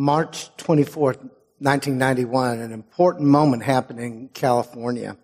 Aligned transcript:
March 0.00 0.48
24th, 0.56 1.20
1991, 1.58 2.58
an 2.58 2.72
important 2.72 3.28
moment 3.28 3.62
happened 3.62 4.00
in 4.00 4.28
California, 4.28 5.14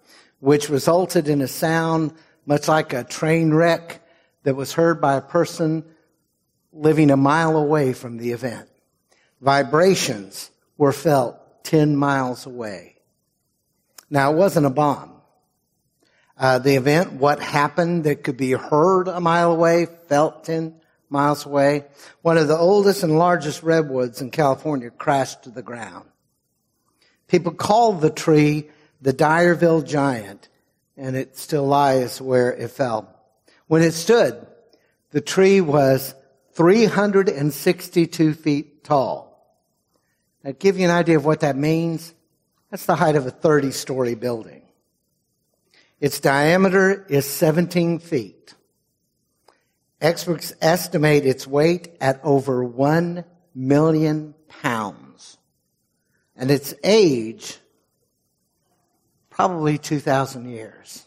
which 0.40 0.68
resulted 0.68 1.28
in 1.28 1.40
a 1.40 1.48
sound 1.48 2.12
much 2.44 2.68
like 2.68 2.92
a 2.92 3.02
train 3.02 3.54
wreck 3.54 4.06
that 4.42 4.54
was 4.54 4.74
heard 4.74 5.00
by 5.00 5.14
a 5.14 5.22
person 5.22 5.82
living 6.74 7.10
a 7.10 7.16
mile 7.16 7.56
away 7.56 7.94
from 7.94 8.18
the 8.18 8.32
event. 8.32 8.68
Vibrations 9.40 10.50
were 10.76 10.92
felt 10.92 11.64
10 11.64 11.96
miles 11.96 12.44
away. 12.44 12.96
Now, 14.10 14.30
it 14.30 14.36
wasn't 14.36 14.66
a 14.66 14.70
bomb. 14.70 15.22
Uh, 16.36 16.58
the 16.58 16.74
event, 16.74 17.14
what 17.14 17.40
happened 17.40 18.04
that 18.04 18.22
could 18.22 18.36
be 18.36 18.52
heard 18.52 19.08
a 19.08 19.22
mile 19.22 19.52
away, 19.52 19.86
felt 19.86 20.44
10 20.44 20.78
miles 21.08 21.46
away. 21.46 21.84
One 22.22 22.38
of 22.38 22.48
the 22.48 22.56
oldest 22.56 23.02
and 23.02 23.18
largest 23.18 23.62
redwoods 23.62 24.20
in 24.20 24.30
California 24.30 24.90
crashed 24.90 25.44
to 25.44 25.50
the 25.50 25.62
ground. 25.62 26.08
People 27.28 27.52
called 27.52 28.00
the 28.00 28.10
tree 28.10 28.70
the 29.00 29.12
Dyerville 29.12 29.86
Giant, 29.86 30.48
and 30.96 31.16
it 31.16 31.36
still 31.36 31.66
lies 31.66 32.20
where 32.20 32.52
it 32.52 32.70
fell. 32.70 33.12
When 33.66 33.82
it 33.82 33.92
stood, 33.92 34.46
the 35.10 35.20
tree 35.20 35.60
was 35.60 36.14
362 36.52 38.34
feet 38.34 38.84
tall. 38.84 39.26
Now, 40.42 40.52
give 40.58 40.78
you 40.78 40.84
an 40.84 40.90
idea 40.90 41.16
of 41.16 41.24
what 41.24 41.40
that 41.40 41.56
means, 41.56 42.14
that's 42.70 42.86
the 42.86 42.96
height 42.96 43.16
of 43.16 43.26
a 43.26 43.30
30 43.30 43.70
story 43.72 44.14
building. 44.14 44.62
Its 46.00 46.20
diameter 46.20 47.06
is 47.08 47.26
17 47.26 47.98
feet. 47.98 48.54
Experts 50.00 50.52
estimate 50.60 51.24
its 51.24 51.46
weight 51.46 51.96
at 52.00 52.20
over 52.22 52.62
1 52.62 53.24
million 53.54 54.34
pounds. 54.48 55.38
And 56.36 56.50
its 56.50 56.74
age, 56.84 57.58
probably 59.30 59.78
2,000 59.78 60.50
years. 60.50 61.06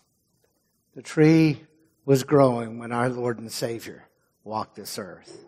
The 0.95 1.03
tree 1.03 1.61
was 2.05 2.23
growing 2.23 2.79
when 2.79 2.91
our 2.91 3.09
Lord 3.09 3.37
and 3.37 3.51
Savior 3.51 4.07
walked 4.43 4.75
this 4.75 4.97
earth. 4.97 5.45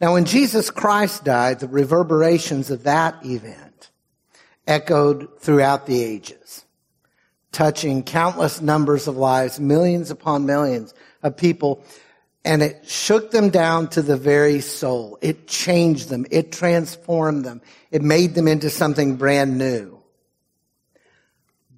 Now, 0.00 0.12
when 0.12 0.26
Jesus 0.26 0.70
Christ 0.70 1.24
died, 1.24 1.60
the 1.60 1.68
reverberations 1.68 2.70
of 2.70 2.82
that 2.82 3.24
event 3.24 3.90
echoed 4.66 5.40
throughout 5.40 5.86
the 5.86 6.02
ages, 6.02 6.64
touching 7.52 8.02
countless 8.02 8.60
numbers 8.60 9.08
of 9.08 9.16
lives, 9.16 9.58
millions 9.58 10.10
upon 10.10 10.44
millions 10.44 10.92
of 11.24 11.36
people, 11.36 11.82
and 12.44 12.62
it 12.62 12.88
shook 12.88 13.32
them 13.32 13.50
down 13.50 13.88
to 13.88 14.02
the 14.02 14.16
very 14.16 14.60
soul. 14.60 15.18
It 15.22 15.48
changed 15.48 16.10
them. 16.10 16.26
It 16.30 16.52
transformed 16.52 17.44
them. 17.44 17.62
It 17.90 18.02
made 18.02 18.34
them 18.34 18.46
into 18.46 18.70
something 18.70 19.16
brand 19.16 19.58
new. 19.58 19.98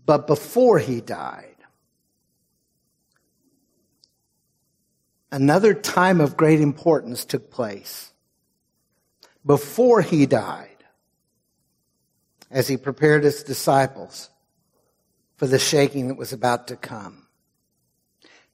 But 0.04 0.26
before 0.26 0.78
he 0.78 1.00
died, 1.00 1.56
another 5.30 5.72
time 5.72 6.20
of 6.20 6.36
great 6.36 6.60
importance 6.60 7.24
took 7.24 7.50
place. 7.50 8.12
Before 9.44 10.02
he 10.02 10.26
died, 10.26 10.70
as 12.50 12.68
he 12.68 12.76
prepared 12.76 13.24
his 13.24 13.42
disciples 13.42 14.30
for 15.36 15.46
the 15.46 15.58
shaking 15.58 16.08
that 16.08 16.16
was 16.16 16.32
about 16.32 16.68
to 16.68 16.76
come. 16.76 17.26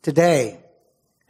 Today, 0.03 0.59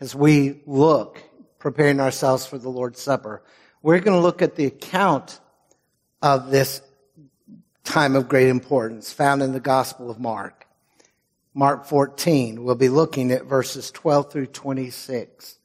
as 0.03 0.17
we 0.17 0.61
look, 0.67 1.23
preparing 1.61 2.01
ourselves 2.01 2.45
for 2.45 2.59
the 2.59 2.69
Lord's 2.69 3.01
Supper, 3.01 3.41
we're 3.83 4.01
going 4.01 4.17
to 4.17 4.21
look 4.21 4.43
at 4.43 4.57
the 4.57 4.65
account 4.65 5.39
of 6.21 6.51
this 6.51 6.83
time 7.85 8.17
of 8.17 8.29
great 8.29 8.49
importance 8.49 9.13
found 9.13 9.45
in 9.45 9.53
the 9.53 9.61
Gospel 9.61 10.11
of 10.11 10.19
Mark. 10.19 10.67
Mark 11.55 11.85
14. 11.85 12.65
We'll 12.65 12.75
be 12.75 12.89
looking 12.89 13.31
at 13.31 13.45
verses 13.45 13.93
12 13.93 14.33
through 14.33 14.47
26. 14.47 15.61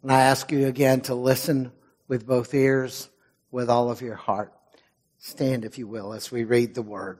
And 0.00 0.10
I 0.10 0.22
ask 0.22 0.50
you 0.50 0.66
again 0.66 1.02
to 1.02 1.14
listen 1.14 1.70
with 2.08 2.26
both 2.26 2.54
ears, 2.54 3.10
with 3.50 3.68
all 3.68 3.90
of 3.90 4.00
your 4.00 4.14
heart. 4.14 4.54
Stand, 5.18 5.66
if 5.66 5.76
you 5.76 5.86
will, 5.86 6.14
as 6.14 6.32
we 6.32 6.44
read 6.44 6.74
the 6.74 6.80
word. 6.80 7.18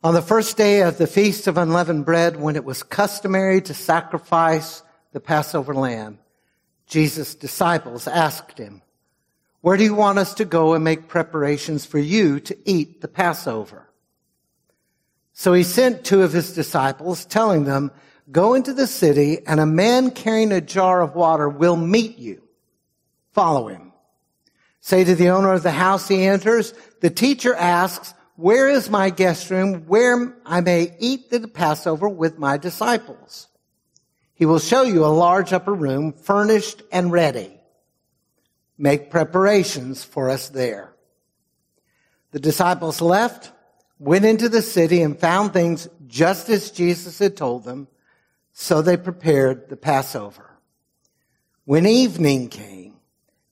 On 0.00 0.14
the 0.14 0.22
first 0.22 0.56
day 0.56 0.82
of 0.82 0.96
the 0.96 1.08
Feast 1.08 1.48
of 1.48 1.58
Unleavened 1.58 2.04
Bread, 2.04 2.40
when 2.40 2.54
it 2.54 2.64
was 2.64 2.84
customary 2.84 3.60
to 3.62 3.74
sacrifice 3.74 4.82
the 5.12 5.18
Passover 5.18 5.74
lamb, 5.74 6.20
Jesus' 6.86 7.34
disciples 7.34 8.06
asked 8.06 8.58
him, 8.58 8.82
where 9.60 9.76
do 9.76 9.82
you 9.82 9.96
want 9.96 10.20
us 10.20 10.34
to 10.34 10.44
go 10.44 10.74
and 10.74 10.84
make 10.84 11.08
preparations 11.08 11.84
for 11.84 11.98
you 11.98 12.38
to 12.38 12.56
eat 12.64 13.00
the 13.00 13.08
Passover? 13.08 13.90
So 15.32 15.52
he 15.52 15.64
sent 15.64 16.04
two 16.04 16.22
of 16.22 16.32
his 16.32 16.52
disciples 16.52 17.24
telling 17.24 17.64
them, 17.64 17.90
go 18.30 18.54
into 18.54 18.72
the 18.72 18.86
city 18.86 19.44
and 19.48 19.58
a 19.58 19.66
man 19.66 20.12
carrying 20.12 20.52
a 20.52 20.60
jar 20.60 21.02
of 21.02 21.16
water 21.16 21.48
will 21.48 21.76
meet 21.76 22.18
you. 22.18 22.40
Follow 23.32 23.66
him. 23.66 23.92
Say 24.80 25.02
to 25.02 25.16
the 25.16 25.30
owner 25.30 25.52
of 25.52 25.64
the 25.64 25.72
house 25.72 26.06
he 26.06 26.24
enters, 26.24 26.72
the 27.00 27.10
teacher 27.10 27.52
asks, 27.52 28.14
where 28.38 28.68
is 28.68 28.88
my 28.88 29.10
guest 29.10 29.50
room 29.50 29.86
where 29.86 30.32
I 30.46 30.60
may 30.60 30.94
eat 31.00 31.28
the 31.28 31.48
Passover 31.48 32.08
with 32.08 32.38
my 32.38 32.56
disciples? 32.56 33.48
He 34.32 34.46
will 34.46 34.60
show 34.60 34.82
you 34.82 35.04
a 35.04 35.06
large 35.06 35.52
upper 35.52 35.74
room 35.74 36.12
furnished 36.12 36.82
and 36.92 37.10
ready 37.10 37.58
make 38.78 39.10
preparations 39.10 40.04
for 40.04 40.30
us 40.30 40.50
there. 40.50 40.94
The 42.30 42.38
disciples 42.38 43.00
left, 43.00 43.50
went 43.98 44.24
into 44.24 44.48
the 44.48 44.62
city 44.62 45.02
and 45.02 45.18
found 45.18 45.52
things 45.52 45.88
just 46.06 46.48
as 46.48 46.70
Jesus 46.70 47.18
had 47.18 47.36
told 47.36 47.64
them, 47.64 47.88
so 48.52 48.80
they 48.80 48.96
prepared 48.96 49.68
the 49.68 49.76
Passover. 49.76 50.48
When 51.64 51.86
evening 51.86 52.50
came, 52.50 52.94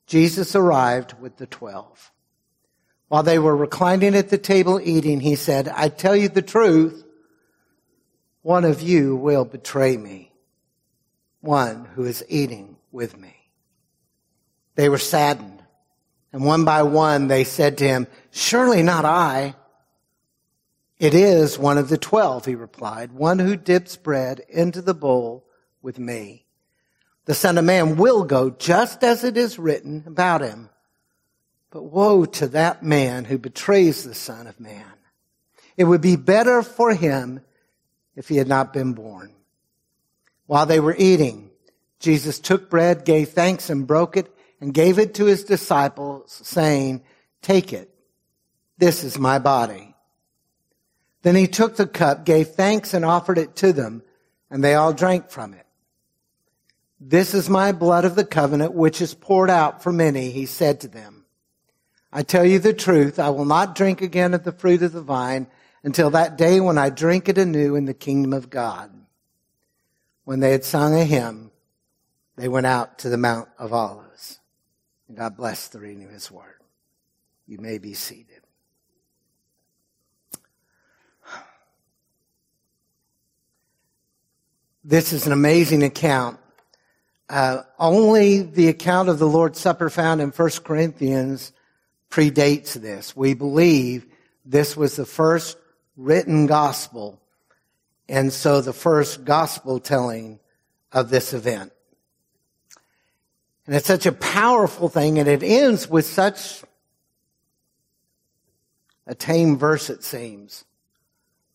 Jesus 0.07 0.55
arrived 0.55 1.21
with 1.21 1.39
the 1.39 1.47
twelve. 1.49 2.13
While 3.09 3.23
they 3.23 3.39
were 3.39 3.57
reclining 3.57 4.15
at 4.15 4.31
the 4.31 4.39
table 4.39 4.81
eating, 4.83 5.21
he 5.21 5.37
said, 5.37 5.69
I 5.69 5.89
tell 5.89 6.17
you 6.17 6.29
the 6.29 6.43
truth, 6.43 7.05
one 8.43 8.65
of 8.65 8.83
you 8.83 9.17
will 9.17 9.45
betray 9.45 9.97
me, 9.97 10.33
one 11.41 11.85
who 11.95 12.05
is 12.05 12.25
eating 12.29 12.77
with 12.91 13.17
me. 13.17 13.35
They 14.75 14.89
were 14.89 14.99
saddened. 14.99 15.63
And 16.33 16.45
one 16.45 16.65
by 16.65 16.83
one 16.83 17.29
they 17.29 17.45
said 17.45 17.79
to 17.79 17.89
him, 17.89 18.07
Surely 18.31 18.83
not 18.83 19.05
I. 19.05 19.55
It 20.99 21.15
is 21.15 21.59
one 21.59 21.79
of 21.79 21.89
the 21.89 21.99
twelve, 21.99 22.45
he 22.45 22.55
replied, 22.55 23.13
one 23.13 23.39
who 23.39 23.57
dips 23.57 23.97
bread 23.97 24.43
into 24.49 24.83
the 24.83 24.95
bowl 24.95 25.47
with 25.81 25.99
me. 25.99 26.45
The 27.27 27.35
Son 27.35 27.59
of 27.59 27.65
Man 27.65 27.97
will 27.97 28.25
go 28.25 28.51
just 28.51 29.03
as 29.03 29.25
it 29.25 29.37
is 29.37 29.59
written 29.59 30.05
about 30.07 30.43
him. 30.43 30.69
But 31.71 31.85
woe 31.85 32.25
to 32.25 32.49
that 32.49 32.83
man 32.83 33.25
who 33.25 33.39
betrays 33.39 34.05
the 34.05 34.15
Son 34.15 34.47
of 34.47 34.61
Man. 34.61 34.85
It 35.77 35.85
would 35.85 36.01
be 36.01 36.17
better 36.17 36.63
for 36.63 36.95
him 36.95 37.41
if 38.15 38.29
he 38.29 38.37
had 38.37 38.49
not 38.49 38.73
been 38.73 38.95
born. 38.95 39.35
While 40.47 40.67
they 40.67 40.81
were 40.81 40.95
eating, 40.97 41.51
Jesus 41.99 42.39
took 42.39 42.71
bread, 42.71 43.05
gave 43.05 43.31
thanks, 43.31 43.69
and 43.69 43.87
broke 43.87 44.17
it 44.17 44.33
and 44.61 44.73
gave 44.73 44.99
it 44.99 45.15
to 45.15 45.27
his 45.27 45.45
disciples, 45.45 46.41
saying, 46.45 47.03
Take 47.43 47.73
it. 47.73 47.91
This 48.79 49.05
is 49.05 49.19
my 49.19 49.39
body. 49.39 49.95
Then 51.23 51.35
he 51.35 51.47
took 51.47 51.77
the 51.77 51.87
cup, 51.87 52.25
gave 52.25 52.49
thanks, 52.49 52.95
and 52.95 53.05
offered 53.05 53.39
it 53.39 53.57
to 53.57 53.73
them, 53.73 54.03
and 54.51 54.63
they 54.63 54.75
all 54.75 54.93
drank 54.93 55.31
from 55.31 55.55
it. 55.55 55.67
This 57.01 57.35
is 57.35 57.51
my 57.51 57.73
blood 57.73 58.05
of 58.05 58.15
the 58.15 58.25
covenant, 58.25 58.73
which 58.73 59.03
is 59.03 59.15
poured 59.15 59.51
out 59.51 59.83
for 59.83 59.93
many, 59.93 60.31
he 60.31 60.47
said 60.47 60.81
to 60.81 60.89
them. 60.89 61.16
I 62.13 62.23
tell 62.23 62.45
you 62.45 62.59
the 62.59 62.73
truth, 62.73 63.19
I 63.19 63.31
will 63.31 63.45
not 63.45 63.75
drink 63.75 64.01
again 64.01 64.35
of 64.35 64.45
the 64.45 64.53
fruit 64.53 64.83
of 64.83 64.93
the 64.93 65.03
vine 65.03 65.49
until 65.83 66.11
that 66.11 66.39
day 66.39 66.61
when 66.61 66.79
I 66.79 66.91
drink 66.91 67.29
it 67.29 67.39
anew 67.39 67.77
in 67.77 67.85
the 67.85 67.95
kingdom 67.95 68.33
of 68.33 68.51
God. 68.51 68.91
When 70.25 70.41
they 70.41 70.53
had 70.53 70.65
sung 70.65 70.95
a 70.95 71.05
hymn, 71.05 71.51
they 72.37 72.49
went 72.49 72.67
out 72.67 72.99
to 73.01 73.09
the 73.09 73.17
Mount 73.17 73.49
of 73.59 73.73
Olives. 73.73 74.41
And 75.09 75.17
God 75.17 75.37
bless 75.37 75.69
the 75.69 75.79
reading 75.79 76.05
of 76.05 76.11
His 76.11 76.31
Word. 76.31 76.61
You 77.47 77.59
may 77.59 77.79
be 77.79 77.95
seated. 77.95 78.41
This 84.89 85.13
is 85.13 85.27
an 85.27 85.33
amazing 85.33 85.83
account. 85.83 86.39
Uh, 87.29 87.63
only 87.77 88.43
the 88.43 88.69
account 88.69 89.09
of 89.09 89.19
the 89.19 89.27
Lord's 89.27 89.59
Supper 89.59 89.91
found 89.91 90.21
in 90.21 90.31
1 90.31 90.51
Corinthians 90.63 91.53
predates 92.11 92.75
this. 92.75 93.17
We 93.17 93.35
believe 93.35 94.07
this 94.45 94.77
was 94.77 94.97
the 94.97 95.07
first 95.07 95.59
written 95.97 96.47
gospel, 96.47 97.21
and 98.09 98.33
so 98.33 98.61
the 98.61 98.73
first 98.73 99.25
gospel 99.25 99.81
telling 99.81 100.39
of 100.93 101.11
this 101.11 101.33
event. 101.33 101.73
And 103.67 103.75
it's 103.75 103.87
such 103.87 104.07
a 104.07 104.13
powerful 104.13 104.89
thing 104.89 105.19
and 105.19 105.29
it 105.29 105.43
ends 105.43 105.89
with 105.89 106.07
such 106.07 106.63
a 109.07 109.15
tame 109.15 109.57
verse, 109.57 109.91
it 109.91 110.05
seems. 110.05 110.65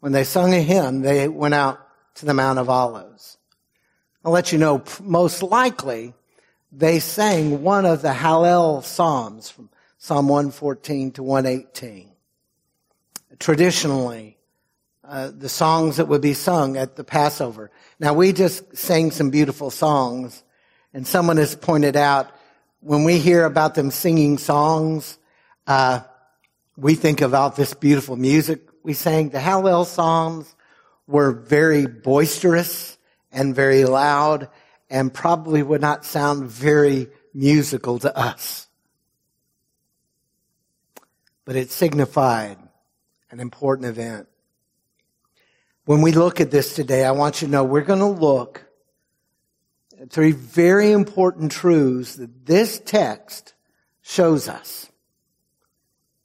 When 0.01 0.11
they 0.11 0.23
sung 0.23 0.53
a 0.53 0.61
hymn, 0.61 1.01
they 1.01 1.27
went 1.27 1.53
out 1.53 1.79
to 2.15 2.25
the 2.25 2.33
Mount 2.33 2.59
of 2.59 2.69
Olives. 2.69 3.37
I'll 4.23 4.31
let 4.31 4.51
you 4.51 4.57
know, 4.57 4.83
most 5.01 5.41
likely, 5.41 6.13
they 6.71 6.99
sang 6.99 7.63
one 7.63 7.85
of 7.85 8.01
the 8.01 8.09
Hallel 8.09 8.83
Psalms 8.83 9.49
from 9.49 9.69
Psalm 10.03 10.27
114 10.27 11.11
to 11.11 11.21
118. 11.21 12.09
Traditionally, 13.37 14.35
uh, 15.03 15.29
the 15.29 15.47
songs 15.47 15.97
that 15.97 16.07
would 16.07 16.23
be 16.23 16.33
sung 16.33 16.75
at 16.75 16.95
the 16.95 17.03
Passover. 17.03 17.69
Now 17.99 18.15
we 18.15 18.33
just 18.33 18.75
sang 18.75 19.11
some 19.11 19.29
beautiful 19.29 19.69
songs 19.69 20.43
and 20.91 21.05
someone 21.05 21.37
has 21.37 21.55
pointed 21.55 21.95
out 21.95 22.31
when 22.79 23.03
we 23.03 23.19
hear 23.19 23.45
about 23.45 23.75
them 23.75 23.91
singing 23.91 24.39
songs, 24.39 25.19
uh, 25.67 25.99
we 26.75 26.95
think 26.95 27.21
about 27.21 27.55
this 27.55 27.75
beautiful 27.75 28.15
music 28.15 28.61
we 28.81 28.93
sang. 28.93 29.29
The 29.29 29.37
Hallel 29.37 29.85
Psalms 29.85 30.55
were 31.05 31.31
very 31.31 31.85
boisterous 31.85 32.97
and 33.31 33.53
very 33.55 33.85
loud 33.85 34.49
and 34.89 35.13
probably 35.13 35.61
would 35.61 35.81
not 35.81 36.05
sound 36.05 36.49
very 36.49 37.07
musical 37.35 37.99
to 37.99 38.17
us. 38.17 38.67
But 41.51 41.57
it 41.57 41.69
signified 41.69 42.57
an 43.29 43.41
important 43.41 43.85
event. 43.85 44.29
When 45.83 46.01
we 46.01 46.13
look 46.13 46.39
at 46.39 46.49
this 46.49 46.75
today, 46.75 47.03
I 47.03 47.11
want 47.11 47.41
you 47.41 47.49
to 47.49 47.51
know 47.51 47.65
we're 47.65 47.81
going 47.81 47.99
to 47.99 48.05
look 48.05 48.63
at 49.99 50.09
three 50.09 50.31
very 50.31 50.93
important 50.93 51.51
truths 51.51 52.15
that 52.15 52.45
this 52.45 52.79
text 52.79 53.53
shows 54.01 54.47
us. 54.47 54.89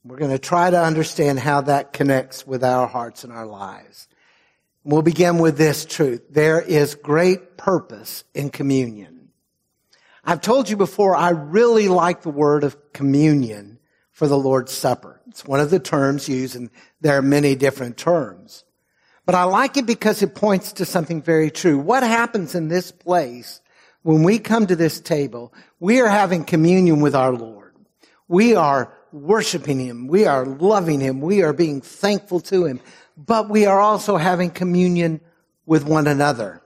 We're 0.05 0.19
going 0.19 0.31
to 0.31 0.39
try 0.39 0.71
to 0.71 0.81
understand 0.81 1.41
how 1.41 1.63
that 1.63 1.93
connects 1.93 2.47
with 2.47 2.63
our 2.63 2.87
hearts 2.87 3.25
and 3.25 3.33
our 3.33 3.47
lives. 3.47 4.07
We'll 4.85 5.03
begin 5.03 5.39
with 5.39 5.59
this 5.59 5.85
truth. 5.87 6.23
There 6.31 6.61
is 6.61 6.95
great 6.95 7.57
purpose 7.57 8.23
in 8.33 8.51
communion. 8.51 9.31
I've 10.25 10.41
told 10.41 10.71
you 10.71 10.77
before, 10.77 11.17
I 11.17 11.31
really 11.31 11.89
like 11.89 12.23
the 12.23 12.31
word 12.31 12.63
of 12.63 12.93
communion 12.93 13.81
for 14.13 14.29
the 14.29 14.39
Lord's 14.39 14.71
Supper. 14.73 15.16
It's 15.29 15.45
one 15.45 15.61
of 15.61 15.71
the 15.71 15.81
terms 15.81 16.29
used 16.29 16.57
and 16.57 16.71
there 17.01 17.19
are 17.19 17.23
many 17.23 17.55
different 17.55 17.97
terms. 17.97 18.65
But 19.25 19.35
I 19.35 19.45
like 19.45 19.77
it 19.77 19.87
because 19.87 20.23
it 20.23 20.35
points 20.35 20.75
to 20.75 20.85
something 20.85 21.21
very 21.21 21.51
true. 21.51 21.79
What 21.79 22.03
happens 22.03 22.55
in 22.55 22.69
this 22.69 22.93
place 22.93 23.61
when 24.03 24.23
we 24.23 24.39
come 24.39 24.67
to 24.67 24.77
this 24.77 25.01
table? 25.01 25.53
We 25.81 26.01
are 26.01 26.09
having 26.09 26.45
communion 26.45 27.01
with 27.01 27.15
our 27.15 27.33
Lord. 27.33 27.75
We 28.29 28.55
are 28.55 28.93
worshiping 29.13 29.81
Him. 29.81 30.07
We 30.07 30.27
are 30.27 30.47
loving 30.47 31.01
Him. 31.01 31.21
We 31.21 31.43
are 31.43 31.53
being 31.53 31.81
thankful 31.81 32.41
to 32.41 32.67
Him 32.67 32.81
but 33.17 33.49
we 33.49 33.67
are 33.67 33.81
also 33.81 34.17
having 34.17 34.51
communion 34.51 35.21
with 35.65 35.85
one 35.85 36.07
another. 36.07 36.63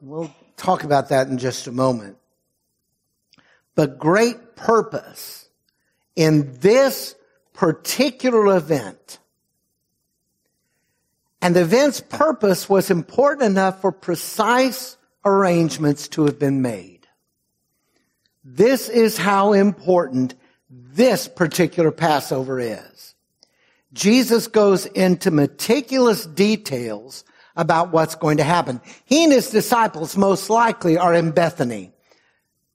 We'll 0.00 0.32
talk 0.56 0.84
about 0.84 1.08
that 1.08 1.28
in 1.28 1.38
just 1.38 1.66
a 1.66 1.72
moment. 1.72 2.18
But 3.74 3.98
great 3.98 4.56
purpose 4.56 5.48
in 6.14 6.56
this 6.60 7.15
particular 7.56 8.56
event. 8.56 9.18
And 11.42 11.56
the 11.56 11.62
event's 11.62 12.00
purpose 12.00 12.68
was 12.68 12.90
important 12.90 13.42
enough 13.44 13.80
for 13.80 13.92
precise 13.92 14.96
arrangements 15.24 16.08
to 16.08 16.26
have 16.26 16.38
been 16.38 16.62
made. 16.62 17.06
This 18.44 18.88
is 18.88 19.16
how 19.16 19.52
important 19.52 20.34
this 20.68 21.28
particular 21.28 21.90
Passover 21.90 22.60
is. 22.60 23.14
Jesus 23.92 24.46
goes 24.46 24.86
into 24.86 25.30
meticulous 25.30 26.26
details 26.26 27.24
about 27.56 27.90
what's 27.90 28.14
going 28.14 28.36
to 28.36 28.44
happen. 28.44 28.80
He 29.04 29.24
and 29.24 29.32
his 29.32 29.50
disciples 29.50 30.16
most 30.16 30.50
likely 30.50 30.98
are 30.98 31.14
in 31.14 31.30
Bethany, 31.30 31.92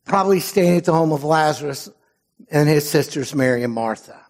probably 0.05 0.39
staying 0.39 0.77
at 0.77 0.85
the 0.85 0.93
home 0.93 1.11
of 1.11 1.23
Lazarus 1.23 1.89
and 2.49 2.67
his 2.67 2.89
sisters 2.89 3.35
Mary 3.35 3.63
and 3.63 3.73
Martha. 3.73 4.20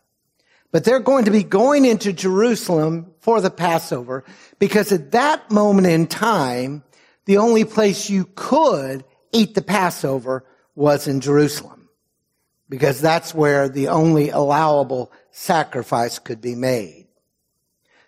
But 0.71 0.85
they're 0.85 0.99
going 0.99 1.25
to 1.25 1.31
be 1.31 1.43
going 1.43 1.85
into 1.85 2.13
Jerusalem 2.13 3.13
for 3.19 3.41
the 3.41 3.49
Passover 3.49 4.23
because 4.57 4.91
at 4.91 5.11
that 5.11 5.51
moment 5.51 5.87
in 5.87 6.07
time, 6.07 6.83
the 7.25 7.37
only 7.37 7.65
place 7.65 8.09
you 8.09 8.27
could 8.35 9.03
eat 9.31 9.53
the 9.53 9.61
Passover 9.61 10.45
was 10.75 11.07
in 11.07 11.19
Jerusalem 11.19 11.89
because 12.69 13.01
that's 13.01 13.35
where 13.35 13.67
the 13.67 13.89
only 13.89 14.29
allowable 14.29 15.11
sacrifice 15.31 16.19
could 16.19 16.39
be 16.39 16.55
made. 16.55 17.07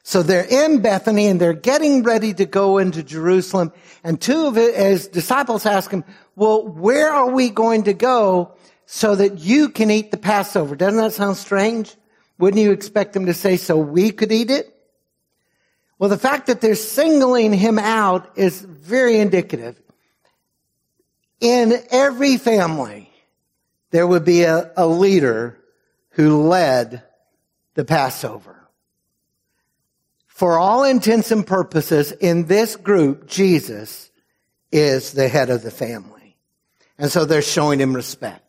So 0.03 0.21
they're 0.21 0.45
in 0.45 0.81
Bethany 0.81 1.27
and 1.27 1.39
they're 1.39 1.53
getting 1.53 2.03
ready 2.03 2.33
to 2.33 2.45
go 2.45 2.77
into 2.77 3.03
Jerusalem. 3.03 3.71
And 4.03 4.19
two 4.19 4.47
of 4.47 4.55
his 4.55 5.07
disciples 5.07 5.65
ask 5.65 5.91
him, 5.91 6.03
well, 6.35 6.67
where 6.67 7.11
are 7.11 7.31
we 7.31 7.49
going 7.49 7.83
to 7.83 7.93
go 7.93 8.55
so 8.85 9.15
that 9.15 9.39
you 9.39 9.69
can 9.69 9.91
eat 9.91 10.11
the 10.11 10.17
Passover? 10.17 10.75
Doesn't 10.75 10.99
that 10.99 11.13
sound 11.13 11.37
strange? 11.37 11.95
Wouldn't 12.37 12.61
you 12.61 12.71
expect 12.71 13.13
them 13.13 13.27
to 13.27 13.33
say 13.33 13.57
so 13.57 13.77
we 13.77 14.11
could 14.11 14.31
eat 14.31 14.49
it? 14.49 14.69
Well, 15.99 16.09
the 16.09 16.17
fact 16.17 16.47
that 16.47 16.59
they're 16.59 16.75
singling 16.75 17.53
him 17.53 17.79
out 17.79 18.37
is 18.37 18.61
very 18.61 19.19
indicative. 19.19 19.79
In 21.39 21.73
every 21.91 22.37
family, 22.37 23.09
there 23.91 24.07
would 24.07 24.25
be 24.25 24.43
a, 24.43 24.71
a 24.75 24.87
leader 24.87 25.59
who 26.11 26.47
led 26.47 27.03
the 27.75 27.85
Passover. 27.85 28.67
For 30.27 30.57
all 30.57 30.83
intents 30.83 31.31
and 31.31 31.45
purposes, 31.45 32.11
in 32.11 32.47
this 32.47 32.75
group, 32.75 33.27
Jesus 33.27 34.09
is 34.71 35.11
the 35.11 35.27
head 35.27 35.49
of 35.49 35.61
the 35.61 35.71
family. 35.71 36.35
And 36.97 37.11
so 37.11 37.23
they're 37.25 37.41
showing 37.41 37.79
him 37.79 37.95
respect. 37.95 38.42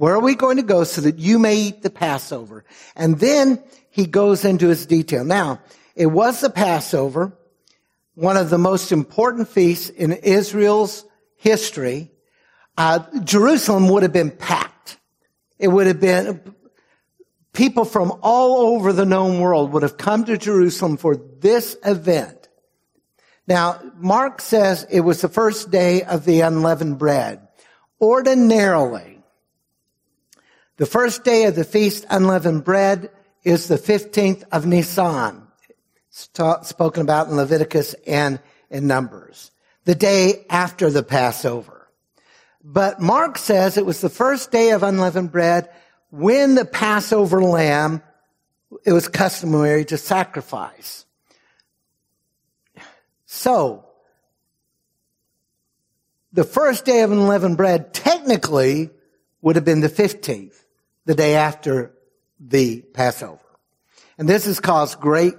Where 0.00 0.14
are 0.14 0.20
we 0.20 0.34
going 0.34 0.56
to 0.56 0.62
go 0.62 0.84
so 0.84 1.02
that 1.02 1.18
you 1.18 1.38
may 1.38 1.56
eat 1.56 1.82
the 1.82 1.90
Passover? 1.90 2.64
And 2.96 3.18
then 3.18 3.62
he 3.90 4.06
goes 4.06 4.46
into 4.46 4.68
his 4.68 4.86
detail. 4.86 5.24
Now, 5.26 5.60
it 5.94 6.06
was 6.06 6.40
the 6.40 6.48
Passover, 6.48 7.36
one 8.14 8.38
of 8.38 8.48
the 8.48 8.56
most 8.56 8.92
important 8.92 9.48
feasts 9.48 9.90
in 9.90 10.12
Israel's 10.12 11.04
history. 11.36 12.10
Uh, 12.78 13.00
Jerusalem 13.24 13.90
would 13.90 14.02
have 14.02 14.12
been 14.14 14.30
packed. 14.30 14.96
It 15.58 15.68
would 15.68 15.86
have 15.86 16.00
been 16.00 16.54
people 17.52 17.84
from 17.84 18.20
all 18.22 18.74
over 18.74 18.94
the 18.94 19.04
known 19.04 19.38
world 19.38 19.70
would 19.74 19.82
have 19.82 19.98
come 19.98 20.24
to 20.24 20.38
Jerusalem 20.38 20.96
for 20.96 21.14
this 21.40 21.76
event. 21.84 22.48
Now, 23.46 23.78
Mark 23.96 24.40
says 24.40 24.86
it 24.88 25.00
was 25.00 25.20
the 25.20 25.28
first 25.28 25.70
day 25.70 26.04
of 26.04 26.24
the 26.24 26.40
unleavened 26.40 26.98
bread. 26.98 27.46
Ordinarily, 28.00 29.19
the 30.80 30.86
first 30.86 31.24
day 31.24 31.44
of 31.44 31.54
the 31.54 31.62
feast 31.62 32.06
unleavened 32.08 32.64
bread 32.64 33.10
is 33.44 33.68
the 33.68 33.76
15th 33.76 34.44
of 34.50 34.64
Nisan. 34.64 35.46
It's 36.08 36.30
spoken 36.68 37.02
about 37.02 37.28
in 37.28 37.36
Leviticus 37.36 37.94
and 38.06 38.40
in 38.70 38.86
Numbers. 38.86 39.50
The 39.84 39.94
day 39.94 40.46
after 40.48 40.88
the 40.88 41.02
Passover. 41.02 41.86
But 42.64 42.98
Mark 42.98 43.36
says 43.36 43.76
it 43.76 43.84
was 43.84 44.00
the 44.00 44.08
first 44.08 44.50
day 44.52 44.70
of 44.70 44.82
unleavened 44.82 45.30
bread 45.30 45.68
when 46.08 46.54
the 46.54 46.64
Passover 46.64 47.42
lamb, 47.42 48.02
it 48.86 48.94
was 48.94 49.06
customary 49.06 49.84
to 49.84 49.98
sacrifice. 49.98 51.04
So, 53.26 53.84
the 56.32 56.44
first 56.44 56.86
day 56.86 57.02
of 57.02 57.12
unleavened 57.12 57.58
bread 57.58 57.92
technically 57.92 58.88
would 59.42 59.56
have 59.56 59.64
been 59.66 59.80
the 59.80 59.90
15th, 59.90 60.59
the 61.06 61.14
day 61.14 61.34
after 61.34 61.92
the 62.38 62.82
Passover. 62.94 63.40
And 64.18 64.28
this 64.28 64.46
has 64.46 64.60
caused 64.60 65.00
great 65.00 65.34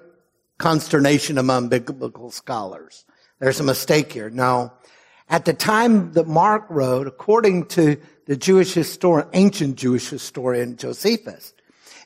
consternation 0.58 1.38
among 1.38 1.70
biblical 1.70 2.32
scholars. 2.32 3.06
There's 3.40 3.60
a 3.60 3.64
mistake 3.64 4.14
here. 4.14 4.30
Now, 4.30 4.74
At 5.32 5.46
the 5.46 5.54
time 5.54 6.12
that 6.12 6.28
Mark 6.28 6.66
wrote, 6.70 7.08
according 7.08 7.68
to 7.68 7.96
the 8.26 8.36
Jewish 8.36 8.74
historian, 8.74 9.30
ancient 9.32 9.78
Jewish 9.78 10.10
historian 10.10 10.76
Josephus, 10.76 11.54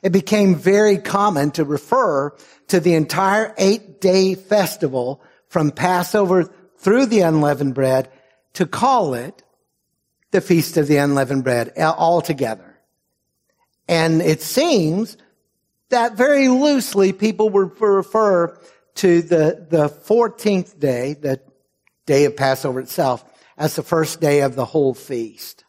it 0.00 0.12
became 0.12 0.54
very 0.54 0.96
common 0.96 1.50
to 1.52 1.64
refer 1.64 2.30
to 2.68 2.78
the 2.78 2.94
entire 2.94 3.52
eight 3.58 4.00
day 4.00 4.36
festival 4.36 5.20
from 5.48 5.72
Passover 5.72 6.44
through 6.78 7.06
the 7.06 7.22
unleavened 7.22 7.74
bread 7.74 8.08
to 8.52 8.64
call 8.64 9.14
it 9.14 9.42
the 10.30 10.40
Feast 10.40 10.76
of 10.76 10.86
the 10.86 10.98
Unleavened 10.98 11.42
Bread 11.42 11.72
altogether. 11.76 12.75
And 13.88 14.20
it 14.20 14.42
seems 14.42 15.16
that 15.90 16.16
very 16.16 16.48
loosely 16.48 17.12
people 17.12 17.48
would 17.50 17.80
refer 17.80 18.58
to 18.96 19.22
the, 19.22 19.66
the 19.68 19.88
14th 19.88 20.78
day, 20.78 21.14
the 21.14 21.40
day 22.06 22.24
of 22.24 22.36
Passover 22.36 22.80
itself, 22.80 23.24
as 23.56 23.76
the 23.76 23.82
first 23.82 24.20
day 24.20 24.40
of 24.40 24.56
the 24.56 24.64
whole 24.64 24.94
feast. 24.94 25.64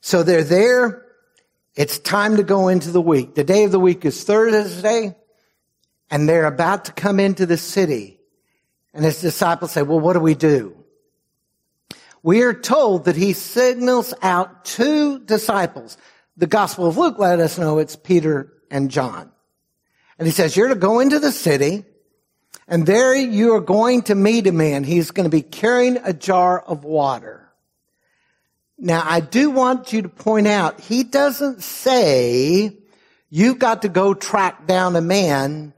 So 0.00 0.22
they're 0.22 0.44
there. 0.44 1.06
It's 1.76 1.98
time 1.98 2.36
to 2.36 2.42
go 2.42 2.68
into 2.68 2.90
the 2.90 3.00
week. 3.00 3.34
The 3.34 3.44
day 3.44 3.64
of 3.64 3.72
the 3.72 3.80
week 3.80 4.04
is 4.04 4.24
Thursday, 4.24 5.14
and 6.10 6.28
they're 6.28 6.46
about 6.46 6.86
to 6.86 6.92
come 6.92 7.20
into 7.20 7.46
the 7.46 7.56
city. 7.56 8.18
And 8.92 9.04
his 9.04 9.20
disciples 9.20 9.72
say, 9.72 9.82
well, 9.82 10.00
what 10.00 10.14
do 10.14 10.20
we 10.20 10.34
do? 10.34 10.76
We 12.22 12.42
are 12.42 12.54
told 12.54 13.04
that 13.04 13.16
he 13.16 13.32
signals 13.32 14.12
out 14.20 14.64
two 14.64 15.20
disciples. 15.20 15.96
The 16.36 16.46
Gospel 16.46 16.86
of 16.86 16.96
Luke 16.96 17.18
let 17.18 17.40
us 17.40 17.58
know 17.58 17.78
it's 17.78 17.96
Peter 17.96 18.52
and 18.70 18.90
John. 18.90 19.30
And 20.18 20.26
he 20.26 20.32
says, 20.32 20.56
you're 20.56 20.68
to 20.68 20.74
go 20.74 21.00
into 21.00 21.18
the 21.18 21.32
city 21.32 21.84
and 22.68 22.86
there 22.86 23.14
you 23.14 23.54
are 23.54 23.60
going 23.60 24.02
to 24.02 24.14
meet 24.14 24.46
a 24.46 24.52
man. 24.52 24.84
He's 24.84 25.10
going 25.10 25.24
to 25.24 25.30
be 25.30 25.42
carrying 25.42 25.98
a 26.04 26.12
jar 26.12 26.60
of 26.60 26.84
water. 26.84 27.50
Now, 28.78 29.02
I 29.04 29.20
do 29.20 29.50
want 29.50 29.92
you 29.92 30.02
to 30.02 30.08
point 30.08 30.46
out, 30.46 30.80
he 30.80 31.02
doesn't 31.02 31.62
say 31.62 32.76
you've 33.28 33.58
got 33.58 33.82
to 33.82 33.88
go 33.88 34.14
track 34.14 34.66
down 34.66 34.96
a 34.96 35.00
man 35.00 35.74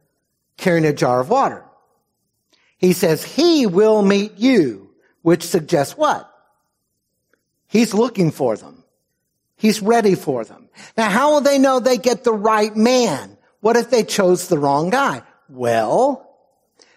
carrying 0.56 0.84
a 0.84 0.92
jar 0.92 1.20
of 1.20 1.28
water. 1.28 1.64
He 2.76 2.92
says 2.92 3.24
he 3.24 3.66
will 3.66 4.02
meet 4.02 4.38
you, 4.38 4.90
which 5.22 5.44
suggests 5.44 5.96
what? 5.96 6.28
He's 7.68 7.94
looking 7.94 8.30
for 8.30 8.56
them. 8.56 8.81
He's 9.62 9.80
ready 9.80 10.16
for 10.16 10.42
them. 10.42 10.68
Now, 10.96 11.08
how 11.08 11.30
will 11.30 11.40
they 11.40 11.56
know 11.56 11.78
they 11.78 11.96
get 11.96 12.24
the 12.24 12.32
right 12.32 12.74
man? 12.74 13.38
What 13.60 13.76
if 13.76 13.90
they 13.90 14.02
chose 14.02 14.48
the 14.48 14.58
wrong 14.58 14.90
guy? 14.90 15.22
Well, 15.48 16.28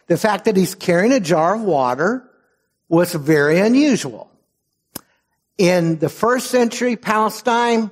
the 0.08 0.18
fact 0.18 0.46
that 0.46 0.58
he's 0.58 0.74
carrying 0.74 1.12
a 1.12 1.20
jar 1.20 1.54
of 1.54 1.62
water 1.62 2.28
was 2.90 3.14
very 3.14 3.60
unusual. 3.60 4.32
In 5.60 6.00
the 6.00 6.10
first 6.10 6.48
century 6.48 6.96
Palestine, 6.96 7.92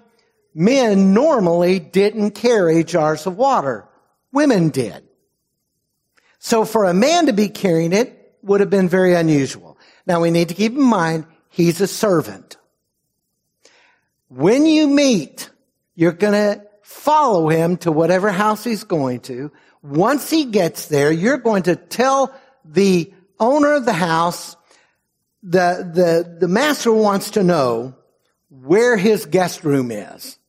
men 0.55 1.13
normally 1.13 1.77
didn't 1.77 2.31
carry 2.31 2.83
jars 2.83 3.27
of 3.27 3.37
water. 3.37 3.87
Women 4.31 4.69
did. 4.69 5.03
So 6.39 6.65
for 6.65 6.85
a 6.85 6.95
man 6.95 7.27
to 7.27 7.33
be 7.33 7.47
carrying 7.47 7.93
it 7.93 8.39
would 8.41 8.59
have 8.59 8.71
been 8.71 8.89
very 8.89 9.13
unusual. 9.13 9.77
Now 10.07 10.19
we 10.19 10.31
need 10.31 10.49
to 10.49 10.55
keep 10.55 10.71
in 10.71 10.81
mind, 10.81 11.27
he's 11.49 11.79
a 11.79 11.85
servant. 11.85 12.57
When 14.35 14.65
you 14.65 14.87
meet, 14.87 15.51
you're 15.93 16.11
gonna 16.11 16.63
follow 16.81 17.49
him 17.49 17.77
to 17.77 17.91
whatever 17.91 18.31
house 18.31 18.63
he's 18.63 18.83
going 18.83 19.19
to. 19.21 19.51
Once 19.83 20.29
he 20.29 20.45
gets 20.45 20.87
there, 20.87 21.11
you're 21.11 21.37
going 21.37 21.63
to 21.63 21.75
tell 21.75 22.33
the 22.65 23.13
owner 23.39 23.73
of 23.73 23.85
the 23.85 23.93
house, 23.93 24.55
the, 25.43 25.87
the, 25.93 26.37
the 26.39 26.47
master 26.47 26.91
wants 26.91 27.31
to 27.31 27.43
know 27.43 27.95
where 28.49 28.97
his 28.97 29.25
guest 29.25 29.63
room 29.63 29.91
is 29.91 30.39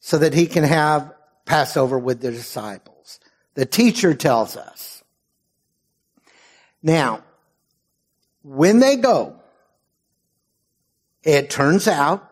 so 0.00 0.18
that 0.18 0.34
he 0.34 0.46
can 0.46 0.64
have 0.64 1.12
Passover 1.44 1.98
with 1.98 2.20
the 2.20 2.32
disciples. 2.32 3.20
The 3.54 3.66
teacher 3.66 4.14
tells 4.14 4.56
us. 4.56 5.04
Now, 6.82 7.22
when 8.42 8.80
they 8.80 8.96
go, 8.96 9.36
it 11.22 11.48
turns 11.50 11.86
out 11.86 12.30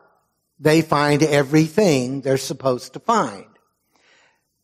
they 0.62 0.80
find 0.80 1.22
everything 1.24 2.20
they're 2.20 2.38
supposed 2.38 2.92
to 2.92 3.00
find. 3.00 3.44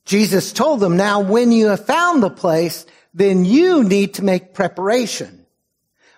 Jesus 0.05 0.52
told 0.52 0.81
them, 0.81 0.97
now 0.97 1.21
when 1.21 1.52
you 1.52 1.67
have 1.67 1.85
found 1.85 2.23
the 2.23 2.31
place, 2.31 2.87
then 3.12 3.45
you 3.45 3.83
need 3.83 4.14
to 4.14 4.25
make 4.25 4.55
preparation. 4.55 5.45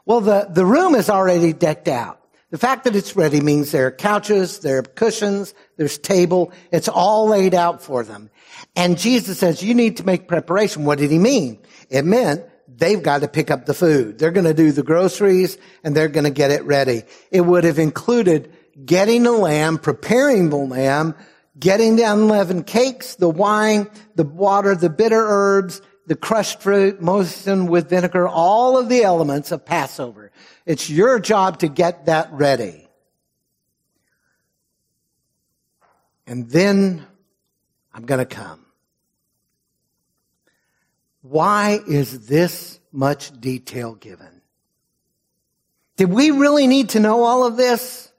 Well, 0.04 0.20
the, 0.20 0.48
the 0.50 0.66
room 0.66 0.94
is 0.94 1.08
already 1.08 1.54
decked 1.54 1.88
out. 1.88 2.20
The 2.50 2.58
fact 2.58 2.84
that 2.84 2.94
it's 2.94 3.16
ready 3.16 3.40
means 3.40 3.72
there 3.72 3.86
are 3.86 3.90
couches, 3.90 4.58
there 4.58 4.78
are 4.78 4.82
cushions, 4.82 5.54
there's 5.76 5.98
table. 5.98 6.52
It's 6.72 6.88
all 6.88 7.28
laid 7.28 7.54
out 7.54 7.82
for 7.82 8.04
them. 8.04 8.28
And 8.76 8.98
Jesus 8.98 9.38
says, 9.38 9.62
you 9.62 9.72
need 9.72 9.96
to 9.96 10.04
make 10.04 10.28
preparation. 10.28 10.84
What 10.84 10.98
did 10.98 11.10
he 11.10 11.18
mean? 11.18 11.58
It 11.88 12.04
meant 12.04 12.44
they've 12.68 13.02
got 13.02 13.22
to 13.22 13.28
pick 13.28 13.50
up 13.50 13.66
the 13.66 13.74
food. 13.74 14.18
They're 14.18 14.30
going 14.30 14.46
to 14.46 14.54
do 14.54 14.72
the 14.72 14.82
groceries 14.82 15.58
and 15.84 15.96
they're 15.96 16.08
going 16.08 16.24
to 16.24 16.30
get 16.30 16.50
it 16.50 16.64
ready. 16.64 17.04
It 17.30 17.40
would 17.40 17.64
have 17.64 17.78
included 17.78 18.52
getting 18.84 19.22
the 19.22 19.32
lamb, 19.32 19.78
preparing 19.78 20.50
the 20.50 20.56
lamb, 20.56 21.14
getting 21.58 21.96
the 21.96 22.04
unleavened 22.04 22.66
cakes, 22.66 23.16
the 23.16 23.28
wine, 23.28 23.88
the 24.14 24.24
water, 24.24 24.74
the 24.74 24.90
bitter 24.90 25.20
herbs, 25.20 25.82
the 26.06 26.16
crushed 26.16 26.60
fruit, 26.60 27.00
moistened 27.00 27.68
with 27.68 27.90
vinegar, 27.90 28.26
all 28.26 28.78
of 28.78 28.88
the 28.88 29.02
elements 29.02 29.52
of 29.52 29.64
Passover. 29.64 30.32
It's 30.66 30.88
your 30.88 31.20
job 31.20 31.58
to 31.60 31.68
get 31.68 32.06
that 32.06 32.32
ready. 32.32 32.88
And 36.26 36.48
then 36.48 37.06
I'm 37.92 38.06
going 38.06 38.18
to 38.18 38.24
come. 38.24 38.64
Why 41.22 41.80
is 41.86 42.26
this 42.26 42.80
much 42.92 43.38
detail 43.40 43.94
given? 43.94 44.40
Did 45.96 46.10
we 46.10 46.30
really 46.30 46.66
need 46.66 46.90
to 46.90 47.00
know 47.00 47.24
all 47.24 47.46
of 47.46 47.56
this? 47.56 48.09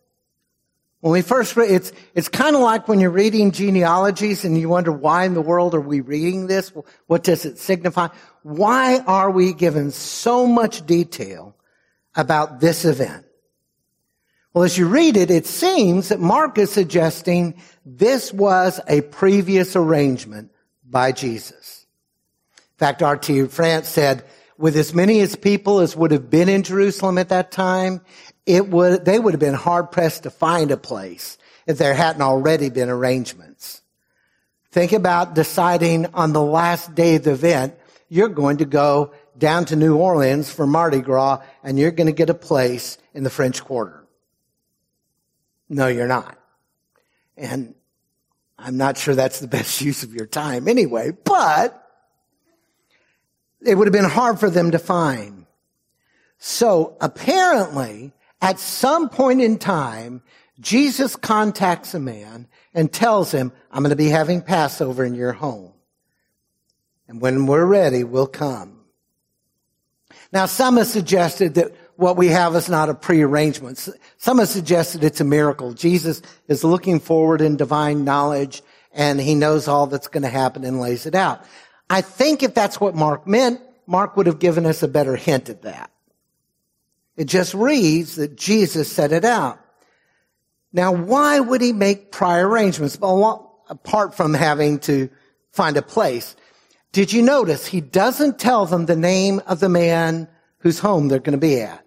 When 1.02 1.14
we 1.14 1.24
first 1.24 1.58
read, 1.58 1.72
it's, 1.72 1.92
it's 2.14 2.30
kind 2.30 2.56
of 2.56 2.62
like 2.62 2.88
when 2.88 3.00
you're 3.00 3.10
reading 3.10 3.52
genealogies 3.52 4.46
and 4.46 4.56
you 4.58 4.70
wonder 4.70 4.92
why 4.92 5.26
in 5.26 5.34
the 5.34 5.42
world 5.42 5.74
are 5.74 5.82
we 5.82 6.00
reading 6.00 6.46
this? 6.46 6.72
What 7.08 7.24
does 7.24 7.44
it 7.44 7.58
signify? 7.58 8.10
Why 8.44 9.00
are 9.00 9.32
we 9.32 9.54
given 9.54 9.92
so 9.92 10.46
much 10.46 10.86
detail 10.86 11.56
about 12.16 12.60
this 12.60 12.86
event? 12.86 13.26
Well, 14.54 14.64
as 14.64 14.78
you 14.78 14.88
read 14.88 15.18
it, 15.18 15.32
it 15.32 15.48
seems 15.48 16.10
that 16.10 16.20
Mark 16.20 16.58
is 16.60 16.72
suggesting 16.72 17.60
this 17.84 18.32
was 18.32 18.80
a 18.88 19.02
previous 19.02 19.76
arrangement 19.76 20.52
by 20.88 21.14
Jesus. 21.14 21.88
In 22.58 22.78
fact, 22.78 23.02
R.T. 23.02 23.48
France 23.48 23.88
said, 23.88 24.24
with 24.58 24.76
as 24.76 24.94
many 24.94 25.22
as 25.22 25.36
people 25.36 25.80
as 25.80 25.96
would 25.96 26.12
have 26.12 26.30
been 26.30 26.48
in 26.48 26.62
Jerusalem 26.62 27.18
at 27.18 27.30
that 27.30 27.52
time, 27.52 28.02
it 28.46 28.68
would, 28.68 29.06
they 29.06 29.20
would 29.20 29.34
have 29.34 29.40
been 29.40 29.54
hard 29.54 29.92
pressed 29.92 30.24
to 30.24 30.30
find 30.30 30.72
a 30.72 30.78
place 30.78 31.38
if 31.68 31.78
there 31.78 31.94
hadn't 31.94 32.22
already 32.22 32.70
been 32.70 32.90
arrangements. 32.90 33.82
Think 34.72 34.94
about 34.94 35.36
deciding 35.36 36.08
on 36.14 36.34
the 36.34 36.42
last 36.42 36.96
day 36.96 37.16
of 37.16 37.24
the 37.24 37.32
event, 37.32 37.76
you're 38.10 38.30
going 38.30 38.58
to 38.58 38.66
go 38.66 39.14
down 39.38 39.66
to 39.66 39.76
New 39.76 39.98
Orleans 39.98 40.52
for 40.52 40.66
Mardi 40.66 41.02
Gras 41.02 41.44
and 41.64 41.78
you're 41.78 41.92
going 41.92 42.08
to 42.08 42.14
get 42.14 42.30
a 42.30 42.36
place 42.36 42.98
in 43.14 43.24
the 43.24 43.30
French 43.30 43.64
Quarter. 43.64 44.06
No, 45.70 45.88
you're 45.88 46.08
not. 46.08 46.38
And 47.38 47.76
I'm 48.58 48.78
not 48.78 48.98
sure 48.98 49.16
that's 49.16 49.40
the 49.40 49.48
best 49.60 49.82
use 49.82 50.04
of 50.04 50.14
your 50.14 50.26
time 50.26 50.68
anyway, 50.68 51.12
but 51.12 51.78
it 53.62 53.76
would 53.76 53.88
have 53.88 53.94
been 53.94 54.06
hard 54.06 54.40
for 54.40 54.50
them 54.50 54.72
to 54.72 54.80
find. 54.80 55.46
So 56.38 56.98
apparently, 57.00 58.14
at 58.42 58.60
some 58.60 59.10
point 59.10 59.42
in 59.42 59.58
time, 59.58 60.22
Jesus 60.60 61.16
contacts 61.16 61.94
a 61.94 62.00
man 62.00 62.48
and 62.74 62.92
tells 62.92 63.32
him, 63.32 63.52
I'm 63.72 63.84
going 63.84 63.92
to 63.92 63.96
be 63.96 64.10
having 64.10 64.42
Passover 64.42 65.04
in 65.04 65.16
your 65.16 65.34
home. 65.34 65.74
And 67.08 67.22
when 67.22 67.46
we're 67.46 67.66
ready, 67.66 68.04
we'll 68.04 68.28
come. 68.28 68.80
Now, 70.32 70.46
some 70.46 70.78
have 70.78 70.88
suggested 70.88 71.56
that 71.56 71.76
what 71.98 72.18
we 72.18 72.28
have 72.28 72.56
is 72.56 72.70
not 72.70 72.90
a 72.90 72.94
prearrangement. 72.94 73.90
Some 74.18 74.40
have 74.40 74.48
suggested 74.48 75.04
it's 75.04 75.22
a 75.22 75.26
miracle. 75.26 75.74
Jesus 75.74 76.22
is 76.48 76.64
looking 76.64 77.00
forward 77.00 77.42
in 77.42 77.58
divine 77.58 78.06
knowledge 78.06 78.62
and 78.94 79.20
he 79.20 79.36
knows 79.36 79.68
all 79.68 79.88
that's 79.88 80.08
going 80.08 80.24
to 80.24 80.30
happen 80.30 80.64
and 80.64 80.80
lays 80.80 81.06
it 81.06 81.16
out. 81.16 81.44
I 81.90 82.02
think 82.02 82.44
if 82.44 82.54
that's 82.54 82.80
what 82.80 82.96
Mark 82.96 83.28
meant, 83.28 83.62
Mark 83.88 84.16
would 84.16 84.26
have 84.26 84.40
given 84.40 84.66
us 84.66 84.84
a 84.84 84.88
better 84.88 85.16
hint 85.16 85.50
at 85.50 85.64
that. 85.64 85.91
It 87.22 87.28
just 87.28 87.54
reads 87.54 88.16
that 88.16 88.36
Jesus 88.36 88.92
set 88.92 89.12
it 89.12 89.24
out. 89.24 89.64
Now, 90.74 90.92
why 90.92 91.40
would 91.40 91.62
he 91.62 91.72
make 91.72 92.12
prior 92.12 92.50
arrangements? 92.50 92.96
Apart 92.96 94.16
from 94.16 94.34
having 94.34 94.80
to 94.80 95.08
find 95.52 95.78
a 95.78 95.84
place. 95.84 96.36
Did 96.92 97.14
you 97.14 97.22
notice 97.22 97.68
he 97.68 97.80
doesn't 97.80 98.40
tell 98.40 98.66
them 98.66 98.88
the 98.88 98.96
name 98.96 99.40
of 99.46 99.60
the 99.60 99.70
man 99.70 100.30
whose 100.62 100.80
home 100.80 101.10
they're 101.10 101.20
going 101.20 101.34
to 101.34 101.38
be 101.38 101.62
at? 101.62 101.86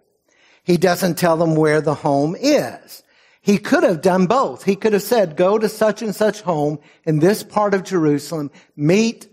He 0.63 0.77
doesn't 0.77 1.19
tell 1.19 1.37
them 1.37 1.57
where 1.57 1.81
the 1.81 1.95
home 1.95 2.37
is. 2.39 3.03
He 3.41 3.59
could 3.59 3.83
have 3.83 4.03
done 4.03 4.29
both. 4.29 4.63
He 4.63 4.77
could 4.77 4.93
have 4.93 5.03
said, 5.03 5.37
go 5.37 5.59
to 5.59 5.69
such 5.69 6.01
and 6.01 6.15
such 6.15 6.43
home 6.43 6.79
in 7.03 7.19
this 7.19 7.43
part 7.43 7.75
of 7.75 7.83
Jerusalem, 7.83 8.53
meet 8.77 9.27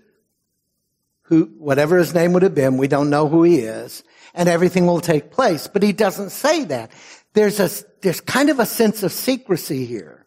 who, 1.26 1.44
whatever 1.60 2.00
his 2.00 2.16
name 2.16 2.34
would 2.34 2.42
have 2.42 2.56
been. 2.56 2.78
We 2.78 2.88
don't 2.88 3.12
know 3.12 3.28
who 3.28 3.44
he 3.44 3.60
is 3.60 4.04
and 4.34 4.48
everything 4.50 4.88
will 4.88 5.02
take 5.02 5.32
place. 5.32 5.68
But 5.68 5.84
he 5.84 5.94
doesn't 5.94 6.32
say 6.32 6.66
that. 6.66 6.92
There's 7.34 7.60
a, 7.60 7.70
there's 8.02 8.22
kind 8.22 8.50
of 8.50 8.60
a 8.60 8.66
sense 8.66 9.04
of 9.04 9.12
secrecy 9.12 9.86
here. 9.86 10.26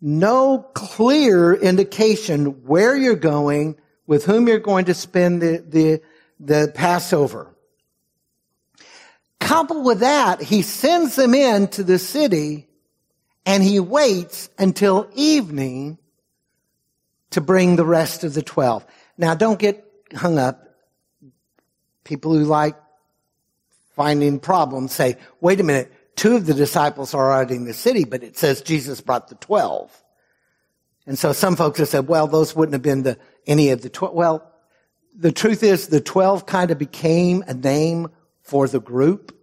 No 0.00 0.58
clear 0.74 1.54
indication 1.54 2.64
where 2.64 2.96
you're 2.96 3.14
going, 3.14 3.76
with 4.06 4.24
whom 4.24 4.48
you're 4.48 4.58
going 4.58 4.84
to 4.86 4.94
spend 4.94 5.40
the, 5.40 5.64
the, 5.66 6.02
the 6.40 6.72
Passover. 6.74 7.54
coupled 9.40 9.84
with 9.84 10.00
that, 10.00 10.42
he 10.42 10.62
sends 10.62 11.16
them 11.16 11.34
in 11.34 11.68
to 11.68 11.82
the 11.82 11.98
city 11.98 12.68
and 13.46 13.62
he 13.62 13.80
waits 13.80 14.50
until 14.58 15.08
evening 15.14 15.98
to 17.30 17.40
bring 17.40 17.76
the 17.76 17.84
rest 17.84 18.24
of 18.24 18.34
the 18.34 18.42
12. 18.42 18.86
Now 19.18 19.34
don't 19.34 19.58
get 19.58 19.84
hung 20.14 20.38
up. 20.38 20.73
People 22.04 22.34
who 22.34 22.44
like 22.44 22.76
finding 23.96 24.38
problems 24.38 24.92
say, 24.92 25.16
wait 25.40 25.60
a 25.60 25.64
minute, 25.64 25.92
two 26.16 26.36
of 26.36 26.46
the 26.46 26.54
disciples 26.54 27.14
are 27.14 27.32
already 27.32 27.56
in 27.56 27.64
the 27.64 27.74
city, 27.74 28.04
but 28.04 28.22
it 28.22 28.36
says 28.36 28.62
Jesus 28.62 29.00
brought 29.00 29.28
the 29.28 29.34
12. 29.36 29.90
And 31.06 31.18
so 31.18 31.32
some 31.32 31.56
folks 31.56 31.78
have 31.78 31.88
said, 31.88 32.08
well, 32.08 32.26
those 32.26 32.56
wouldn't 32.56 32.72
have 32.72 32.82
been 32.82 33.02
the, 33.02 33.18
any 33.46 33.70
of 33.70 33.82
the 33.82 33.90
12. 33.90 34.14
Well, 34.14 34.50
the 35.16 35.32
truth 35.32 35.62
is 35.62 35.88
the 35.88 36.00
12 36.00 36.46
kind 36.46 36.70
of 36.70 36.78
became 36.78 37.44
a 37.46 37.54
name 37.54 38.08
for 38.42 38.66
the 38.68 38.80
group. 38.80 39.36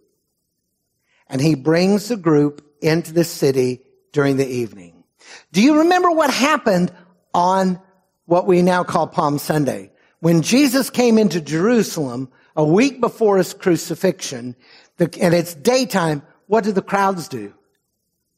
And 1.27 1.39
he 1.39 1.55
brings 1.55 2.09
the 2.09 2.17
group 2.17 2.65
into 2.81 3.13
the 3.13 3.23
city 3.23 3.81
during 4.11 4.37
the 4.37 4.47
evening. 4.47 5.03
Do 5.51 5.61
you 5.61 5.79
remember 5.79 6.11
what 6.11 6.33
happened 6.33 6.91
on 7.33 7.79
what 8.25 8.47
we 8.47 8.61
now 8.61 8.83
call 8.83 9.07
Palm 9.07 9.39
Sunday? 9.39 9.91
When 10.19 10.41
Jesus 10.41 10.89
came 10.89 11.17
into 11.17 11.39
Jerusalem 11.39 12.29
a 12.55 12.63
week 12.63 12.99
before 12.99 13.37
his 13.37 13.53
crucifixion, 13.53 14.55
and 14.99 15.33
it's 15.33 15.53
daytime, 15.55 16.21
what 16.47 16.63
do 16.63 16.71
the 16.71 16.81
crowds 16.81 17.27
do? 17.27 17.53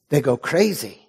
They 0.08 0.20
go 0.20 0.36
crazy. 0.36 1.00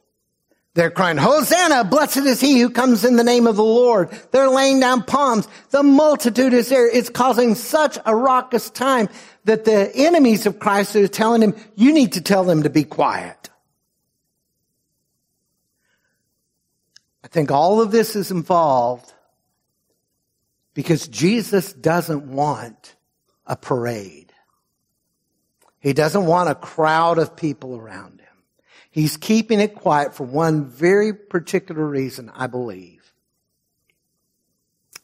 They're 0.74 0.92
crying, 0.92 1.18
Hosanna, 1.18 1.86
blessed 1.86 2.18
is 2.18 2.42
he 2.42 2.60
who 2.60 2.70
comes 2.70 3.06
in 3.06 3.16
the 3.16 3.24
name 3.24 3.48
of 3.48 3.56
the 3.56 3.64
Lord. 3.64 4.10
They're 4.32 4.50
laying 4.50 4.82
down 4.82 5.04
palms. 5.04 5.48
The 5.70 5.84
multitude 5.84 6.52
is 6.52 6.68
there. 6.68 6.90
It's 6.90 7.10
causing 7.10 7.56
such 7.56 7.98
a 8.06 8.14
raucous 8.14 8.70
time 8.70 9.08
that 9.46 9.64
the 9.64 9.90
enemies 9.96 10.46
of 10.46 10.60
Christ 10.60 10.96
are 10.98 11.08
telling 11.08 11.42
him, 11.42 11.56
you 11.76 11.94
need 11.94 12.14
to 12.14 12.22
tell 12.22 12.44
them 12.44 12.64
to 12.64 12.70
be 12.70 12.84
quiet. 12.84 13.50
I 17.24 17.28
think 17.30 17.52
all 17.52 17.82
of 17.82 17.92
this 17.92 18.18
is 18.18 18.30
involved 18.30 19.14
because 20.74 21.08
Jesus 21.08 21.72
doesn't 21.72 22.26
want 22.28 22.95
a 23.46 23.56
parade. 23.56 24.34
He 25.80 25.94
doesn't 25.94 26.26
want 26.26 26.50
a 26.50 26.56
crowd 26.56 27.20
of 27.20 27.36
people 27.36 27.76
around 27.76 28.20
him. 28.20 28.44
He's 28.90 29.18
keeping 29.18 29.60
it 29.60 29.76
quiet 29.76 30.16
for 30.16 30.24
one 30.24 30.66
very 30.66 31.14
particular 31.14 31.86
reason, 31.86 32.32
I 32.34 32.48
believe. 32.48 33.14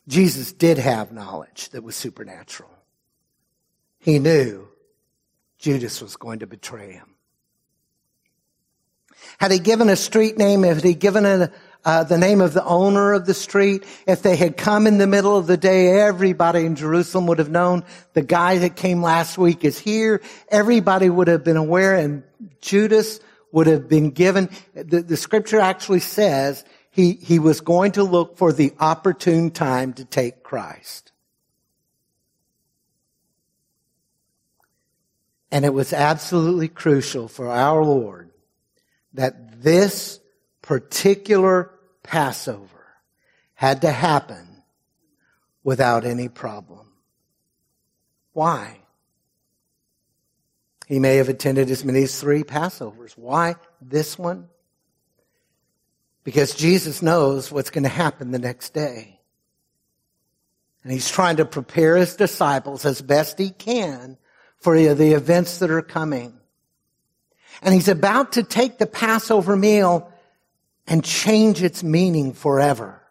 Jesus 0.07 0.51
did 0.51 0.77
have 0.77 1.11
knowledge 1.11 1.69
that 1.69 1.83
was 1.83 1.95
supernatural. 1.95 2.71
He 3.99 4.17
knew 4.17 4.67
Judas 5.59 6.01
was 6.01 6.15
going 6.15 6.39
to 6.39 6.47
betray 6.47 6.93
him. 6.93 7.15
Had 9.37 9.51
he 9.51 9.59
given 9.59 9.89
a 9.89 9.95
street 9.95 10.37
name, 10.37 10.63
had 10.63 10.83
he 10.83 10.95
given 10.95 11.25
a, 11.25 11.51
uh, 11.83 12.03
the 12.03 12.17
name 12.17 12.41
of 12.41 12.53
the 12.53 12.63
owner 12.63 13.13
of 13.13 13.25
the 13.25 13.33
street, 13.33 13.83
if 14.05 14.21
they 14.21 14.35
had 14.35 14.55
come 14.55 14.85
in 14.85 14.99
the 14.99 15.07
middle 15.07 15.35
of 15.35 15.47
the 15.47 15.57
day, 15.57 15.99
everybody 15.99 16.65
in 16.65 16.75
Jerusalem 16.75 17.25
would 17.27 17.39
have 17.39 17.49
known 17.49 17.83
the 18.13 18.21
guy 18.21 18.59
that 18.59 18.75
came 18.75 19.01
last 19.01 19.37
week 19.37 19.65
is 19.65 19.79
here. 19.79 20.21
Everybody 20.49 21.09
would 21.09 21.27
have 21.27 21.43
been 21.43 21.57
aware 21.57 21.95
and 21.95 22.23
Judas 22.61 23.19
would 23.51 23.67
have 23.67 23.89
been 23.89 24.11
given. 24.11 24.49
The, 24.75 25.01
the 25.01 25.17
scripture 25.17 25.59
actually 25.59 26.01
says 26.01 26.63
he, 26.91 27.13
he 27.13 27.39
was 27.39 27.61
going 27.61 27.93
to 27.93 28.03
look 28.03 28.37
for 28.37 28.53
the 28.53 28.73
opportune 28.79 29.49
time 29.49 29.93
to 29.93 30.05
take 30.05 30.43
Christ. 30.43 31.11
And 35.51 35.65
it 35.65 35.73
was 35.73 35.91
absolutely 35.91 36.69
crucial 36.69 37.27
for 37.27 37.49
our 37.49 37.83
Lord 37.83 38.29
that 39.13 39.61
this 39.61 40.20
particular 40.61 41.71
Passover 42.03 42.67
had 43.53 43.81
to 43.81 43.91
happen 43.91 44.63
without 45.63 46.05
any 46.05 46.29
problem. 46.29 46.91
Why? 48.33 48.79
He 50.87 50.99
may 50.99 51.17
have 51.17 51.29
attended 51.29 51.69
as 51.69 51.85
many 51.85 52.03
as 52.03 52.19
three 52.19 52.43
Passovers. 52.43 53.13
Why 53.13 53.55
this 53.81 54.17
one? 54.17 54.49
Because 56.23 56.55
Jesus 56.55 57.01
knows 57.01 57.51
what's 57.51 57.69
going 57.69 57.83
to 57.83 57.89
happen 57.89 58.31
the 58.31 58.39
next 58.39 58.73
day. 58.73 59.19
And 60.83 60.91
he's 60.91 61.09
trying 61.09 61.37
to 61.37 61.45
prepare 61.45 61.95
his 61.95 62.15
disciples 62.15 62.85
as 62.85 63.01
best 63.01 63.37
he 63.37 63.51
can 63.51 64.17
for 64.57 64.75
the 64.75 65.13
events 65.13 65.59
that 65.59 65.71
are 65.71 65.81
coming. 65.81 66.33
And 67.61 67.73
he's 67.73 67.87
about 67.87 68.33
to 68.33 68.43
take 68.43 68.77
the 68.77 68.87
Passover 68.87 69.55
meal 69.55 70.10
and 70.91 71.05
change 71.05 71.63
its 71.63 71.83
meaning 71.83 72.33
forever. 72.33 73.01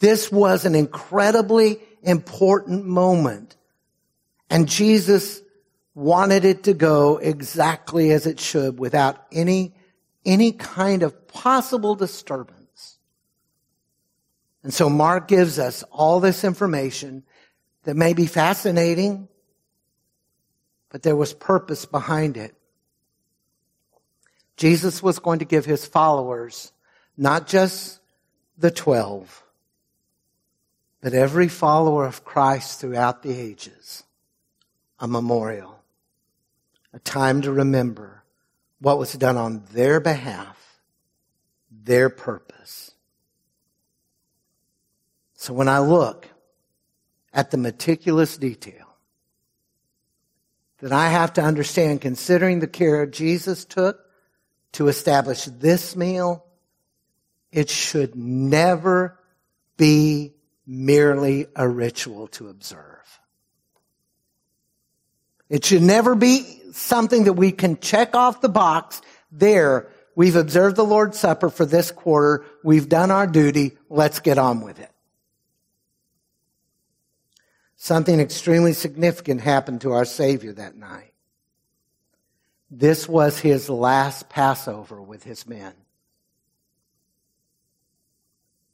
This 0.00 0.30
was 0.30 0.66
an 0.66 0.74
incredibly 0.74 1.80
important 2.02 2.84
moment. 2.84 3.56
And 4.50 4.68
Jesus 4.68 5.40
wanted 5.94 6.44
it 6.44 6.64
to 6.64 6.74
go 6.74 7.16
exactly 7.16 8.10
as 8.10 8.26
it 8.26 8.38
should 8.38 8.78
without 8.78 9.16
any, 9.32 9.74
any 10.26 10.52
kind 10.52 11.02
of 11.02 11.26
possible 11.26 11.94
disturbance. 11.94 12.98
And 14.62 14.74
so 14.74 14.90
Mark 14.90 15.28
gives 15.28 15.58
us 15.58 15.84
all 15.84 16.20
this 16.20 16.44
information 16.44 17.22
that 17.84 17.96
may 17.96 18.12
be 18.12 18.26
fascinating, 18.26 19.26
but 20.90 21.02
there 21.02 21.16
was 21.16 21.32
purpose 21.32 21.86
behind 21.86 22.36
it. 22.36 22.54
Jesus 24.56 25.02
was 25.02 25.18
going 25.18 25.40
to 25.40 25.44
give 25.44 25.64
his 25.64 25.86
followers 25.86 26.72
not 27.16 27.46
just 27.46 28.00
the 28.58 28.70
twelve, 28.70 29.42
but 31.00 31.14
every 31.14 31.48
follower 31.48 32.06
of 32.06 32.24
Christ 32.24 32.80
throughout 32.80 33.22
the 33.22 33.38
ages, 33.38 34.04
a 34.98 35.06
memorial 35.06 35.76
a 36.96 36.98
time 37.00 37.42
to 37.42 37.52
remember 37.52 38.22
what 38.80 38.98
was 38.98 39.12
done 39.12 39.36
on 39.36 39.62
their 39.72 40.00
behalf, 40.00 40.80
their 41.70 42.08
purpose. 42.08 42.92
So 45.34 45.52
when 45.52 45.68
I 45.68 45.80
look 45.80 46.26
at 47.34 47.50
the 47.50 47.58
meticulous 47.58 48.38
detail 48.38 48.86
that 50.78 50.90
I 50.90 51.10
have 51.10 51.34
to 51.34 51.42
understand, 51.42 52.00
considering 52.00 52.60
the 52.60 52.66
care 52.66 53.04
Jesus 53.04 53.66
took 53.66 54.05
to 54.76 54.88
establish 54.88 55.46
this 55.46 55.96
meal, 55.96 56.44
it 57.50 57.70
should 57.70 58.14
never 58.14 59.18
be 59.78 60.34
merely 60.66 61.46
a 61.56 61.66
ritual 61.66 62.28
to 62.28 62.48
observe. 62.48 62.82
It 65.48 65.64
should 65.64 65.82
never 65.82 66.14
be 66.14 66.60
something 66.72 67.24
that 67.24 67.32
we 67.32 67.52
can 67.52 67.78
check 67.78 68.14
off 68.14 68.42
the 68.42 68.50
box. 68.50 69.00
There, 69.32 69.88
we've 70.14 70.36
observed 70.36 70.76
the 70.76 70.84
Lord's 70.84 71.18
Supper 71.18 71.48
for 71.48 71.64
this 71.64 71.90
quarter. 71.90 72.44
We've 72.62 72.88
done 72.88 73.10
our 73.10 73.26
duty. 73.26 73.78
Let's 73.88 74.20
get 74.20 74.36
on 74.36 74.60
with 74.60 74.78
it. 74.78 74.90
Something 77.76 78.20
extremely 78.20 78.74
significant 78.74 79.40
happened 79.40 79.80
to 79.82 79.92
our 79.92 80.04
Savior 80.04 80.52
that 80.54 80.76
night. 80.76 81.12
This 82.70 83.08
was 83.08 83.38
his 83.38 83.70
last 83.70 84.28
Passover 84.28 85.00
with 85.00 85.22
his 85.22 85.46
men. 85.46 85.72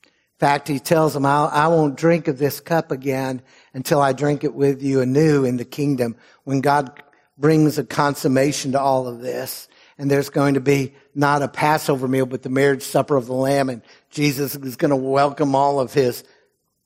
In 0.04 0.38
fact, 0.38 0.66
he 0.66 0.80
tells 0.80 1.14
them, 1.14 1.24
I 1.24 1.68
won't 1.68 1.96
drink 1.96 2.26
of 2.26 2.38
this 2.38 2.58
cup 2.58 2.90
again 2.90 3.42
until 3.74 4.00
I 4.00 4.12
drink 4.12 4.42
it 4.42 4.54
with 4.54 4.82
you 4.82 5.00
anew 5.00 5.44
in 5.44 5.56
the 5.56 5.64
kingdom 5.64 6.16
when 6.42 6.60
God 6.60 7.00
brings 7.38 7.78
a 7.78 7.84
consummation 7.84 8.72
to 8.72 8.80
all 8.80 9.06
of 9.06 9.20
this. 9.20 9.68
And 9.98 10.10
there's 10.10 10.30
going 10.30 10.54
to 10.54 10.60
be 10.60 10.94
not 11.14 11.42
a 11.42 11.48
Passover 11.48 12.08
meal, 12.08 12.26
but 12.26 12.42
the 12.42 12.48
marriage 12.48 12.82
supper 12.82 13.14
of 13.14 13.26
the 13.26 13.34
Lamb. 13.34 13.68
And 13.68 13.82
Jesus 14.10 14.56
is 14.56 14.74
going 14.74 14.90
to 14.90 14.96
welcome 14.96 15.54
all 15.54 15.78
of 15.78 15.92
his, 15.92 16.24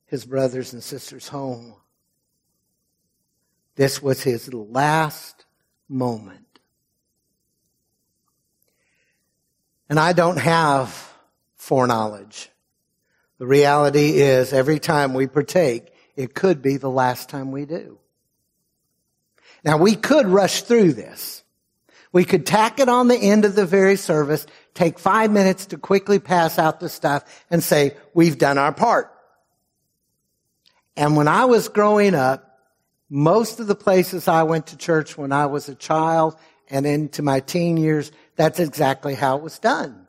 his 0.07 0.27
brothers 0.27 0.75
and 0.75 0.83
sisters 0.83 1.29
home. 1.29 1.77
This 3.77 4.03
was 4.03 4.23
his 4.23 4.53
last 4.53 5.47
moment. 5.89 6.46
And 9.89 9.99
I 9.99 10.13
don't 10.13 10.39
have 10.39 11.13
foreknowledge. 11.57 12.51
The 13.39 13.47
reality 13.47 14.21
is 14.21 14.53
every 14.53 14.79
time 14.79 15.15
we 15.15 15.27
partake, 15.27 15.93
it 16.17 16.35
could 16.35 16.63
be 16.63 16.77
the 16.77 16.91
last 16.91 17.29
time 17.29 17.53
we 17.53 17.67
do. 17.67 17.99
Now 19.65 19.77
we 19.77 19.95
could 19.95 20.27
rush 20.27 20.63
through 20.63 20.95
this. 20.95 21.43
We 22.13 22.25
could 22.25 22.47
tack 22.47 22.81
it 22.81 22.89
on 22.89 23.09
the 23.09 23.17
end 23.17 23.45
of 23.45 23.55
the 23.55 23.67
very 23.67 23.97
service, 23.97 24.47
take 24.75 24.99
five 24.99 25.31
minutes 25.31 25.67
to 25.67 25.79
quickly 25.79 26.19
pass 26.19 26.59
out 26.59 26.81
the 26.81 26.89
stuff 26.89 27.45
and 27.51 27.63
say, 27.63 27.97
we've 28.15 28.39
done 28.39 28.59
our 28.59 28.73
part. 28.73 29.13
And 30.97 31.17
when 31.17 31.29
I 31.29 31.45
was 31.45 31.69
growing 31.69 32.15
up, 32.15 32.47
Most 33.09 33.61
of 33.61 33.69
the 33.69 33.77
places 33.77 34.27
I 34.27 34.43
went 34.43 34.69
to 34.69 34.77
church 34.77 35.17
when 35.17 35.33
I 35.33 35.47
was 35.47 35.69
a 35.69 35.75
child 35.75 36.37
and 36.69 36.85
into 36.85 37.23
my 37.23 37.41
teen 37.41 37.77
years, 37.77 38.11
that's 38.37 38.61
exactly 38.61 39.15
how 39.15 39.37
it 39.37 39.43
was 39.43 39.59
done. 39.59 40.07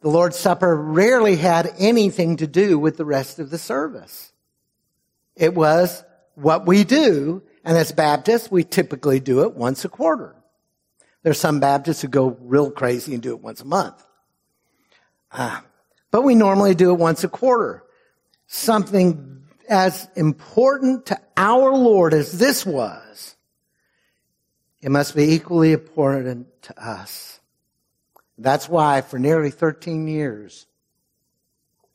The 0.00 0.08
Lord's 0.08 0.38
Supper 0.38 0.74
rarely 0.76 1.36
had 1.36 1.74
anything 1.78 2.36
to 2.36 2.46
do 2.46 2.78
with 2.78 2.96
the 2.96 3.04
rest 3.04 3.38
of 3.38 3.50
the 3.50 3.58
service. 3.58 4.32
It 5.34 5.54
was 5.54 6.04
what 6.34 6.66
we 6.66 6.84
do, 6.84 7.42
and 7.64 7.76
as 7.76 7.92
Baptists, 7.92 8.50
we 8.50 8.62
typically 8.62 9.20
do 9.20 9.42
it 9.42 9.54
once 9.54 9.84
a 9.84 9.88
quarter. 9.88 10.36
There's 11.22 11.40
some 11.40 11.60
Baptists 11.60 12.02
who 12.02 12.08
go 12.08 12.36
real 12.40 12.70
crazy 12.70 13.14
and 13.14 13.22
do 13.22 13.32
it 13.32 13.40
once 13.40 13.60
a 13.60 13.66
month. 13.66 14.02
Uh, 15.32 15.60
but 16.10 16.22
we 16.22 16.34
normally 16.34 16.74
do 16.74 16.90
it 16.92 16.98
once 16.98 17.24
a 17.24 17.28
quarter. 17.28 17.82
Something 18.46 19.42
as 19.68 20.08
important 20.14 21.06
to 21.06 21.20
our 21.36 21.72
Lord 21.72 22.14
as 22.14 22.38
this 22.38 22.64
was, 22.64 23.35
it 24.80 24.90
must 24.90 25.14
be 25.14 25.32
equally 25.32 25.72
important 25.72 26.48
to 26.62 26.82
us. 26.82 27.40
That's 28.38 28.68
why 28.68 29.00
for 29.00 29.18
nearly 29.18 29.50
13 29.50 30.08
years, 30.08 30.66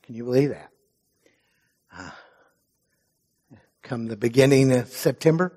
can 0.02 0.14
you 0.14 0.24
believe 0.24 0.50
that? 0.50 0.70
Uh, 1.96 2.10
come 3.82 4.06
the 4.06 4.16
beginning 4.16 4.72
of 4.72 4.88
September, 4.88 5.56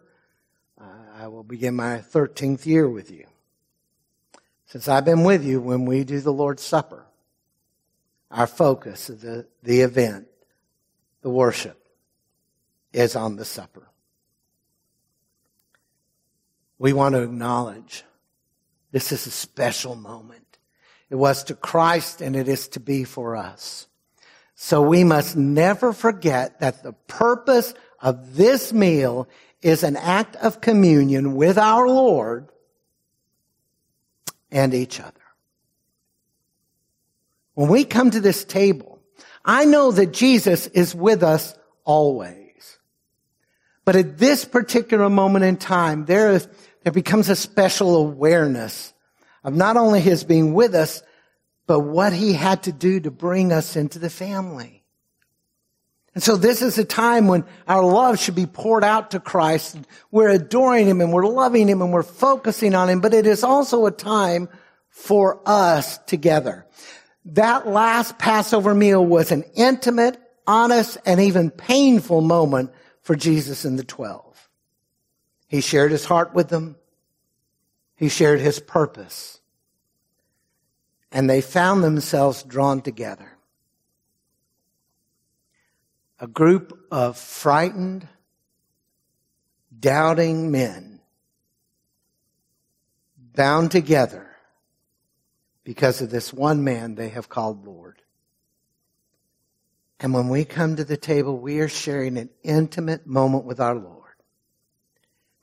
uh, 0.80 0.86
I 1.18 1.28
will 1.28 1.44
begin 1.44 1.76
my 1.76 1.98
13th 1.98 2.66
year 2.66 2.88
with 2.88 3.10
you. 3.10 3.26
Since 4.68 4.88
I've 4.88 5.06
been 5.06 5.24
with 5.24 5.44
you 5.44 5.62
when 5.62 5.86
we 5.86 6.04
do 6.04 6.20
the 6.20 6.34
Lord's 6.34 6.64
Supper, 6.64 7.06
our 8.30 8.48
focus 8.48 9.08
the, 9.08 9.48
the 9.64 9.82
event, 9.82 10.28
the 11.22 11.30
worship, 11.30 11.82
is 12.94 13.16
on 13.16 13.36
the 13.36 13.46
supper. 13.46 13.88
We 16.78 16.94
want 16.94 17.16
to 17.16 17.24
acknowledge 17.24 18.04
this 18.92 19.12
is 19.12 19.28
a 19.28 19.32
special 19.32 19.96
moment. 19.96 20.58
It 21.10 21.16
was 21.16 21.46
to 21.46 21.56
Christ 21.56 22.22
and 22.22 22.36
it 22.36 22.48
is 22.48 22.68
to 22.70 22.80
be 22.80 23.04
for 23.04 23.36
us. 23.36 23.88
So 24.56 24.82
we 24.82 25.04
must 25.04 25.36
never 25.36 25.94
forget 25.94 26.60
that 26.60 26.82
the 26.82 26.94
purpose 26.94 27.74
of 28.02 28.36
this 28.36 28.72
meal 28.72 29.28
is 29.62 29.84
an 29.84 29.96
act 29.98 30.36
of 30.38 30.62
communion 30.62 31.36
with 31.36 31.58
our 31.58 31.88
Lord 31.88 32.50
and 34.52 34.74
each 34.74 35.00
other. 35.00 35.12
When 37.54 37.70
we 37.70 37.84
come 37.84 38.12
to 38.12 38.22
this 38.22 38.44
table, 38.46 39.00
I 39.44 39.66
know 39.66 39.92
that 39.92 40.14
Jesus 40.14 40.68
is 40.68 40.96
with 40.96 41.24
us 41.24 41.56
always. 41.84 42.45
But 43.86 43.96
at 43.96 44.18
this 44.18 44.44
particular 44.46 45.10
moment 45.10 45.46
in 45.46 45.58
time, 45.58 46.06
there 46.06 46.32
is, 46.32 46.48
there 46.84 46.92
becomes 46.92 47.30
a 47.30 47.36
special 47.36 47.96
awareness 47.96 48.94
of 49.44 49.56
not 49.56 49.78
only 49.78 50.02
his 50.02 50.24
being 50.24 50.54
with 50.56 50.74
us, 50.74 51.04
but 51.68 51.82
what 51.82 52.12
he 52.12 52.34
had 52.34 52.64
to 52.64 52.72
do 52.72 53.00
to 53.00 53.12
bring 53.12 53.52
us 53.52 53.76
into 53.76 54.00
the 54.00 54.10
family. 54.10 54.84
And 56.16 56.24
so 56.24 56.38
this 56.38 56.62
is 56.62 56.78
a 56.78 56.86
time 56.86 57.28
when 57.28 57.44
our 57.68 57.84
love 57.84 58.20
should 58.20 58.36
be 58.36 58.46
poured 58.46 58.84
out 58.84 59.12
to 59.12 59.20
Christ. 59.20 59.78
We're 60.12 60.30
adoring 60.30 60.88
him 60.88 61.02
and 61.02 61.12
we're 61.12 61.28
loving 61.28 61.68
him 61.68 61.82
and 61.82 61.92
we're 61.92 62.04
focusing 62.04 62.74
on 62.74 62.90
him, 62.90 63.02
but 63.02 63.14
it 63.14 63.28
is 63.28 63.44
also 63.44 63.86
a 63.86 63.92
time 63.92 64.48
for 64.90 65.42
us 65.46 65.98
together. 66.00 66.66
That 67.26 67.68
last 67.68 68.18
Passover 68.18 68.74
meal 68.74 69.06
was 69.06 69.32
an 69.32 69.44
intimate, 69.56 70.18
honest, 70.48 70.98
and 71.06 71.20
even 71.20 71.52
painful 71.52 72.22
moment 72.22 72.72
for 73.06 73.16
Jesus 73.16 73.66
and 73.66 73.78
the 73.78 73.84
twelve. 73.84 74.50
He 75.48 75.62
shared 75.62 75.92
his 75.92 76.06
heart 76.06 76.34
with 76.34 76.50
them. 76.50 76.76
He 77.96 78.10
shared 78.10 78.40
his 78.40 78.60
purpose. 78.60 79.40
And 81.12 81.30
they 81.30 81.40
found 81.40 81.84
themselves 81.84 82.42
drawn 82.42 82.82
together. 82.82 83.32
A 86.20 86.26
group 86.26 86.76
of 86.90 87.16
frightened, 87.16 88.08
doubting 89.80 90.50
men 90.50 91.00
bound 93.36 93.70
together 93.70 94.28
because 95.64 96.02
of 96.02 96.10
this 96.10 96.34
one 96.34 96.64
man 96.64 96.96
they 96.96 97.10
have 97.10 97.30
called 97.30 97.68
Lord. 97.68 97.85
And 100.00 100.14
when 100.14 100.30
we 100.30 100.46
come 100.46 100.76
to 100.76 100.84
the 100.84 100.98
table, 100.98 101.38
we 101.38 101.60
are 101.60 101.70
sharing 101.70 102.18
an 102.18 102.30
intimate 102.44 103.08
moment 103.08 103.46
with 103.46 103.60
our 103.60 103.76
Lord. 103.76 104.04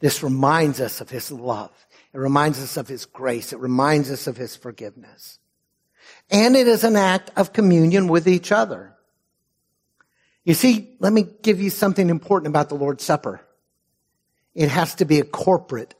This 0.00 0.22
reminds 0.22 0.80
us 0.80 1.00
of 1.00 1.08
His 1.08 1.30
love. 1.30 1.70
It 2.12 2.18
reminds 2.18 2.60
us 2.60 2.76
of 2.76 2.88
His 2.88 3.06
grace. 3.06 3.52
It 3.52 3.60
reminds 3.60 4.10
us 4.10 4.26
of 4.26 4.36
His 4.36 4.56
forgiveness. 4.56 5.38
And 6.30 6.56
it 6.56 6.68
is 6.68 6.84
an 6.84 6.96
act 6.96 7.30
of 7.36 7.52
communion 7.52 8.08
with 8.08 8.28
each 8.28 8.52
other. 8.52 8.94
You 10.44 10.54
see, 10.54 10.96
let 10.98 11.12
me 11.12 11.24
give 11.42 11.60
you 11.60 11.70
something 11.70 12.10
important 12.10 12.48
about 12.48 12.68
the 12.68 12.74
Lord's 12.74 13.04
Supper. 13.04 13.40
It 14.54 14.68
has 14.68 14.96
to 14.96 15.04
be 15.04 15.20
a 15.20 15.24
corporate 15.24 15.94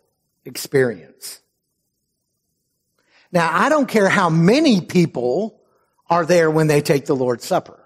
experience. 0.45 1.41
Now, 3.31 3.49
I 3.51 3.69
don't 3.69 3.89
care 3.89 4.09
how 4.09 4.29
many 4.29 4.81
people 4.81 5.61
are 6.11 6.27
there 6.27 6.51
when 6.51 6.67
they 6.67 6.83
take 6.83 7.07
the 7.07 7.17
Lord's 7.17 7.47
Supper. 7.47 7.82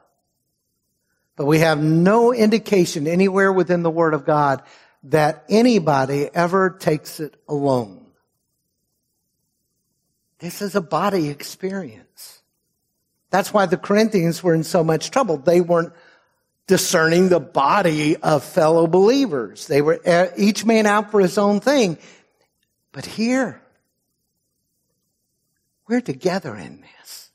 But 1.36 1.44
we 1.44 1.58
have 1.58 1.82
no 1.82 2.32
indication 2.32 3.06
anywhere 3.06 3.52
within 3.52 3.82
the 3.82 3.90
Word 3.90 4.14
of 4.14 4.24
God 4.24 4.62
that 5.04 5.44
anybody 5.48 6.28
ever 6.34 6.70
takes 6.70 7.20
it 7.20 7.36
alone. 7.46 8.06
This 10.38 10.62
is 10.62 10.74
a 10.74 10.80
body 10.80 11.28
experience. 11.28 12.42
That's 13.30 13.52
why 13.52 13.66
the 13.66 13.76
Corinthians 13.76 14.42
were 14.42 14.54
in 14.54 14.64
so 14.64 14.82
much 14.82 15.10
trouble. 15.10 15.36
They 15.36 15.60
weren't 15.60 15.92
discerning 16.66 17.28
the 17.28 17.40
body 17.40 18.16
of 18.16 18.42
fellow 18.42 18.86
believers. 18.86 19.66
They 19.66 19.82
were 19.82 20.00
uh, 20.06 20.28
each 20.36 20.64
man 20.64 20.86
out 20.86 21.10
for 21.10 21.20
his 21.20 21.38
own 21.38 21.60
thing. 21.60 21.98
But 22.92 23.04
here, 23.04 23.60
we're 25.86 26.00
together 26.00 26.56
in 26.56 26.80
this, 26.80 27.30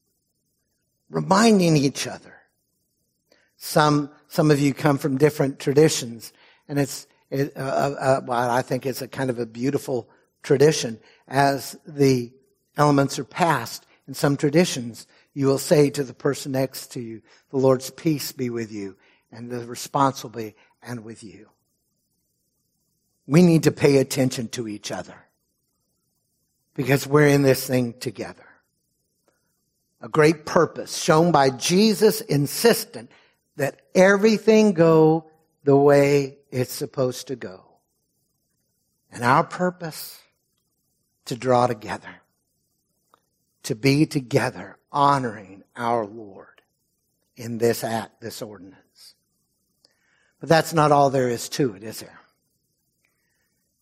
reminding 1.09 1.77
each 1.77 2.07
other 2.07 2.40
some, 3.63 4.09
some 4.27 4.49
of 4.49 4.59
you 4.59 4.73
come 4.73 4.97
from 4.97 5.19
different 5.19 5.59
traditions, 5.59 6.33
and 6.67 6.79
it's, 6.79 7.05
it, 7.29 7.55
uh, 7.55 7.59
uh, 7.59 7.95
uh, 7.99 8.21
well, 8.25 8.49
I 8.49 8.63
think 8.63 8.87
it's 8.87 9.03
a 9.03 9.07
kind 9.07 9.29
of 9.29 9.37
a 9.37 9.45
beautiful 9.45 10.09
tradition. 10.41 10.99
As 11.27 11.77
the 11.85 12.31
elements 12.75 13.19
are 13.19 13.23
passed, 13.23 13.85
in 14.07 14.15
some 14.15 14.35
traditions, 14.35 15.05
you 15.35 15.45
will 15.45 15.59
say 15.59 15.91
to 15.91 16.03
the 16.03 16.15
person 16.15 16.53
next 16.53 16.93
to 16.93 16.99
you, 16.99 17.21
the 17.51 17.57
Lord's 17.57 17.91
peace 17.91 18.31
be 18.31 18.49
with 18.49 18.71
you, 18.71 18.97
and 19.31 19.51
the 19.51 19.63
response 19.67 20.23
will 20.23 20.31
be, 20.31 20.55
and 20.81 21.05
with 21.05 21.23
you. 21.23 21.47
We 23.27 23.43
need 23.43 23.63
to 23.63 23.71
pay 23.71 23.97
attention 23.97 24.47
to 24.49 24.67
each 24.67 24.91
other 24.91 25.27
because 26.73 27.05
we're 27.05 27.27
in 27.27 27.43
this 27.43 27.67
thing 27.67 27.93
together. 27.99 28.47
A 30.01 30.09
great 30.09 30.47
purpose 30.47 30.97
shown 30.97 31.31
by 31.31 31.51
Jesus 31.51 32.21
insistent 32.21 33.11
that 33.61 33.79
everything 33.93 34.73
go 34.73 35.29
the 35.63 35.77
way 35.77 36.39
it's 36.49 36.73
supposed 36.73 37.27
to 37.27 37.35
go. 37.35 37.63
And 39.11 39.23
our 39.23 39.43
purpose 39.43 40.19
to 41.25 41.35
draw 41.35 41.67
together, 41.67 42.23
to 43.61 43.75
be 43.75 44.07
together, 44.07 44.79
honoring 44.91 45.61
our 45.75 46.07
Lord 46.07 46.63
in 47.35 47.59
this 47.59 47.83
act, 47.83 48.19
this 48.19 48.41
ordinance. 48.41 49.13
But 50.39 50.49
that's 50.49 50.73
not 50.73 50.91
all 50.91 51.11
there 51.11 51.29
is 51.29 51.47
to 51.49 51.75
it, 51.75 51.83
is 51.83 51.99
there? 51.99 52.19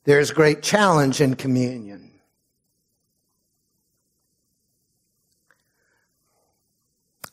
There's 0.03 0.31
great 0.31 0.61
challenge 0.61 1.21
in 1.21 1.37
communion. 1.37 2.11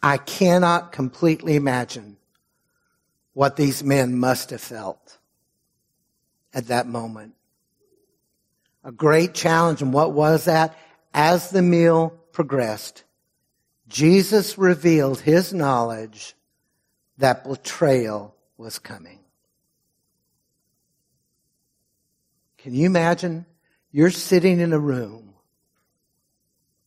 I 0.01 0.19
cannot 0.19 0.93
completely 0.93 1.57
imagine 1.57 2.17
what 3.37 3.57
these 3.57 3.85
men 3.85 4.18
must 4.18 4.49
have 4.49 4.62
felt 4.62 5.18
at 6.55 6.68
that 6.68 6.87
moment. 6.87 7.35
A 8.83 8.90
great 8.90 9.35
challenge. 9.35 9.83
And 9.83 9.92
what 9.92 10.12
was 10.12 10.46
that? 10.46 10.75
As 11.12 11.51
the 11.51 11.61
meal 11.61 12.18
progressed, 12.33 13.05
Jesus 13.88 14.57
revealed 14.57 15.20
his 15.20 15.53
knowledge 15.53 16.35
that 17.18 17.44
betrayal 17.44 18.35
was 18.57 18.79
coming. 18.79 19.18
Can 22.57 22.72
you 22.72 22.87
imagine? 22.87 23.44
You're 23.92 24.09
sitting 24.09 24.61
in 24.61 24.72
a 24.72 24.81
room 24.81 25.35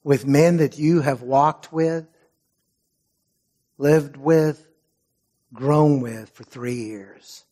with 0.03 0.25
men 0.25 0.57
that 0.57 0.79
you 0.79 1.01
have 1.01 1.21
walked 1.21 1.71
with, 1.71 2.07
lived 3.77 4.17
with, 4.17 4.65
grown 5.53 6.01
with 6.01 6.29
for 6.29 6.43
three 6.43 6.75
years. 6.75 7.45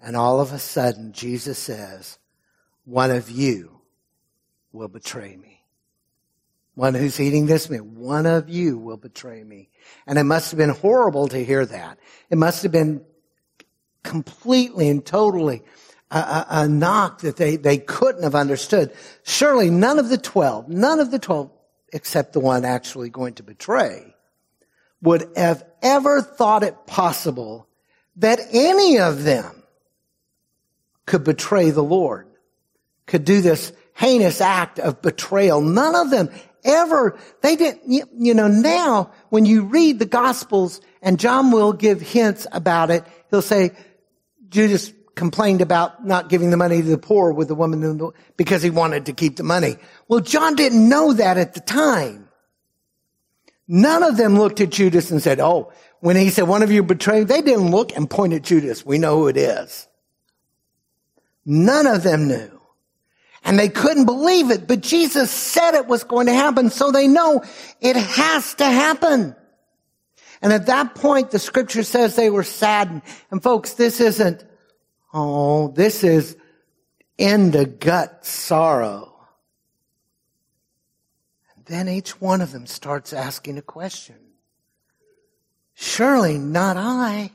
And 0.00 0.16
all 0.16 0.40
of 0.40 0.52
a 0.52 0.58
sudden, 0.58 1.12
Jesus 1.12 1.58
says, 1.58 2.18
one 2.84 3.10
of 3.10 3.30
you 3.30 3.80
will 4.72 4.88
betray 4.88 5.36
me. 5.36 5.62
One 6.74 6.94
who's 6.94 7.18
eating 7.18 7.46
this 7.46 7.68
meal, 7.68 7.82
one 7.82 8.24
of 8.24 8.48
you 8.48 8.78
will 8.78 8.96
betray 8.96 9.42
me. 9.42 9.68
And 10.06 10.16
it 10.16 10.22
must 10.22 10.52
have 10.52 10.58
been 10.58 10.70
horrible 10.70 11.26
to 11.28 11.44
hear 11.44 11.66
that. 11.66 11.98
It 12.30 12.38
must 12.38 12.62
have 12.62 12.70
been 12.70 13.04
completely 14.04 14.88
and 14.88 15.04
totally 15.04 15.64
a, 16.12 16.18
a, 16.18 16.46
a 16.48 16.68
knock 16.68 17.22
that 17.22 17.36
they, 17.36 17.56
they 17.56 17.78
couldn't 17.78 18.22
have 18.22 18.36
understood. 18.36 18.92
Surely 19.24 19.70
none 19.70 19.98
of 19.98 20.08
the 20.08 20.18
twelve, 20.18 20.68
none 20.68 21.00
of 21.00 21.10
the 21.10 21.18
twelve, 21.18 21.50
except 21.92 22.32
the 22.32 22.40
one 22.40 22.64
actually 22.64 23.10
going 23.10 23.34
to 23.34 23.42
betray, 23.42 24.14
would 25.02 25.28
have 25.36 25.64
ever 25.82 26.22
thought 26.22 26.62
it 26.62 26.86
possible 26.86 27.66
that 28.16 28.40
any 28.52 28.98
of 28.98 29.24
them 29.24 29.62
could 31.06 31.24
betray 31.24 31.70
the 31.70 31.82
Lord, 31.82 32.26
could 33.06 33.24
do 33.24 33.40
this 33.40 33.72
heinous 33.94 34.40
act 34.40 34.78
of 34.78 35.02
betrayal. 35.02 35.60
None 35.60 35.94
of 35.94 36.10
them 36.10 36.30
ever, 36.64 37.18
they 37.42 37.56
didn't, 37.56 37.82
you 37.86 38.34
know, 38.34 38.48
now 38.48 39.12
when 39.30 39.46
you 39.46 39.62
read 39.62 39.98
the 39.98 40.06
Gospels 40.06 40.80
and 41.02 41.18
John 41.18 41.50
will 41.50 41.72
give 41.72 42.00
hints 42.00 42.46
about 42.52 42.90
it, 42.90 43.04
he'll 43.30 43.42
say, 43.42 43.70
Judas 44.48 44.92
complained 45.14 45.60
about 45.60 46.06
not 46.06 46.28
giving 46.28 46.50
the 46.50 46.56
money 46.56 46.80
to 46.80 46.88
the 46.88 46.98
poor 46.98 47.32
with 47.32 47.48
the 47.48 47.54
woman 47.54 48.12
because 48.36 48.62
he 48.62 48.70
wanted 48.70 49.06
to 49.06 49.12
keep 49.12 49.36
the 49.36 49.42
money. 49.42 49.76
Well, 50.06 50.20
John 50.20 50.54
didn't 50.54 50.88
know 50.88 51.12
that 51.12 51.38
at 51.38 51.54
the 51.54 51.60
time. 51.60 52.27
None 53.68 54.02
of 54.02 54.16
them 54.16 54.38
looked 54.38 54.60
at 54.60 54.70
Judas 54.70 55.10
and 55.10 55.22
said, 55.22 55.38
oh, 55.40 55.70
when 56.00 56.16
he 56.16 56.30
said 56.30 56.48
one 56.48 56.62
of 56.62 56.72
you 56.72 56.82
betrayed, 56.82 57.28
they 57.28 57.42
didn't 57.42 57.70
look 57.70 57.94
and 57.94 58.08
point 58.08 58.32
at 58.32 58.42
Judas. 58.42 58.84
We 58.84 58.98
know 58.98 59.18
who 59.18 59.28
it 59.28 59.36
is. 59.36 59.86
None 61.44 61.86
of 61.86 62.02
them 62.02 62.26
knew. 62.28 62.50
And 63.44 63.58
they 63.58 63.68
couldn't 63.68 64.06
believe 64.06 64.50
it, 64.50 64.66
but 64.66 64.80
Jesus 64.80 65.30
said 65.30 65.74
it 65.74 65.86
was 65.86 66.04
going 66.04 66.26
to 66.26 66.34
happen, 66.34 66.70
so 66.70 66.90
they 66.90 67.06
know 67.06 67.44
it 67.80 67.96
has 67.96 68.54
to 68.54 68.64
happen. 68.64 69.36
And 70.42 70.52
at 70.52 70.66
that 70.66 70.94
point, 70.94 71.30
the 71.30 71.38
scripture 71.38 71.82
says 71.82 72.16
they 72.16 72.30
were 72.30 72.42
saddened. 72.42 73.02
And 73.30 73.42
folks, 73.42 73.74
this 73.74 74.00
isn't 74.00 74.44
Oh, 75.12 75.68
this 75.68 76.04
is 76.04 76.36
in 77.16 77.50
the 77.50 77.64
gut 77.66 78.24
sorrow. 78.24 79.07
Then 81.68 81.88
each 81.88 82.20
one 82.20 82.40
of 82.40 82.52
them 82.52 82.66
starts 82.66 83.12
asking 83.12 83.58
a 83.58 83.62
question. 83.62 84.16
Surely 85.74 86.38
not 86.38 86.76
I. 86.76 87.30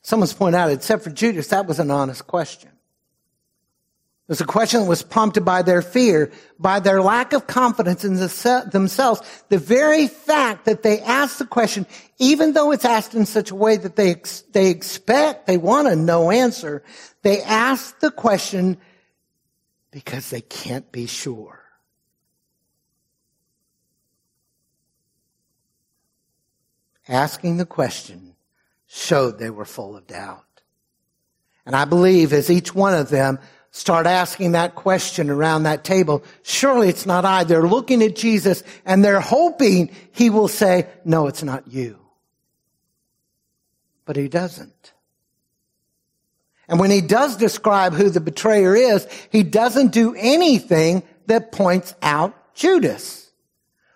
Someone's 0.00 0.32
pointed 0.32 0.56
out, 0.56 0.70
except 0.70 1.02
for 1.02 1.10
Judas, 1.10 1.48
that 1.48 1.66
was 1.66 1.80
an 1.80 1.90
honest 1.90 2.26
question. 2.28 2.70
It 2.70 4.32
was 4.32 4.40
a 4.40 4.46
question 4.46 4.80
that 4.80 4.88
was 4.88 5.02
prompted 5.02 5.44
by 5.44 5.62
their 5.62 5.82
fear, 5.82 6.32
by 6.58 6.80
their 6.80 7.02
lack 7.02 7.32
of 7.32 7.46
confidence 7.46 8.04
in 8.04 8.14
themselves. 8.14 9.20
The 9.48 9.58
very 9.58 10.06
fact 10.06 10.64
that 10.64 10.82
they 10.82 11.00
asked 11.00 11.40
the 11.40 11.46
question, 11.46 11.86
even 12.18 12.52
though 12.52 12.70
it's 12.72 12.84
asked 12.84 13.14
in 13.14 13.26
such 13.26 13.50
a 13.50 13.54
way 13.54 13.76
that 13.76 13.96
they, 13.96 14.16
they 14.52 14.70
expect, 14.70 15.46
they 15.46 15.58
want 15.58 15.88
a 15.88 15.96
no 15.96 16.30
answer, 16.30 16.82
they 17.22 17.42
ask 17.42 17.98
the 18.00 18.10
question 18.10 18.78
because 19.96 20.28
they 20.28 20.42
can't 20.42 20.92
be 20.92 21.06
sure. 21.06 21.58
Asking 27.08 27.56
the 27.56 27.64
question 27.64 28.34
showed 28.86 29.38
they 29.38 29.48
were 29.48 29.64
full 29.64 29.96
of 29.96 30.06
doubt. 30.06 30.44
And 31.64 31.74
I 31.74 31.86
believe 31.86 32.34
as 32.34 32.50
each 32.50 32.74
one 32.74 32.92
of 32.92 33.08
them 33.08 33.38
start 33.70 34.06
asking 34.06 34.52
that 34.52 34.74
question 34.74 35.30
around 35.30 35.62
that 35.62 35.82
table, 35.82 36.22
surely 36.42 36.90
it's 36.90 37.06
not 37.06 37.24
I. 37.24 37.44
They're 37.44 37.66
looking 37.66 38.02
at 38.02 38.16
Jesus 38.16 38.62
and 38.84 39.02
they're 39.02 39.18
hoping 39.18 39.90
he 40.12 40.28
will 40.28 40.48
say, 40.48 40.88
no, 41.06 41.26
it's 41.26 41.42
not 41.42 41.68
you. 41.68 41.98
But 44.04 44.16
he 44.16 44.28
doesn't. 44.28 44.92
And 46.68 46.80
when 46.80 46.90
he 46.90 47.00
does 47.00 47.36
describe 47.36 47.94
who 47.94 48.10
the 48.10 48.20
betrayer 48.20 48.74
is, 48.74 49.06
he 49.30 49.42
doesn't 49.42 49.92
do 49.92 50.14
anything 50.16 51.02
that 51.26 51.52
points 51.52 51.94
out 52.02 52.54
Judas. 52.54 53.30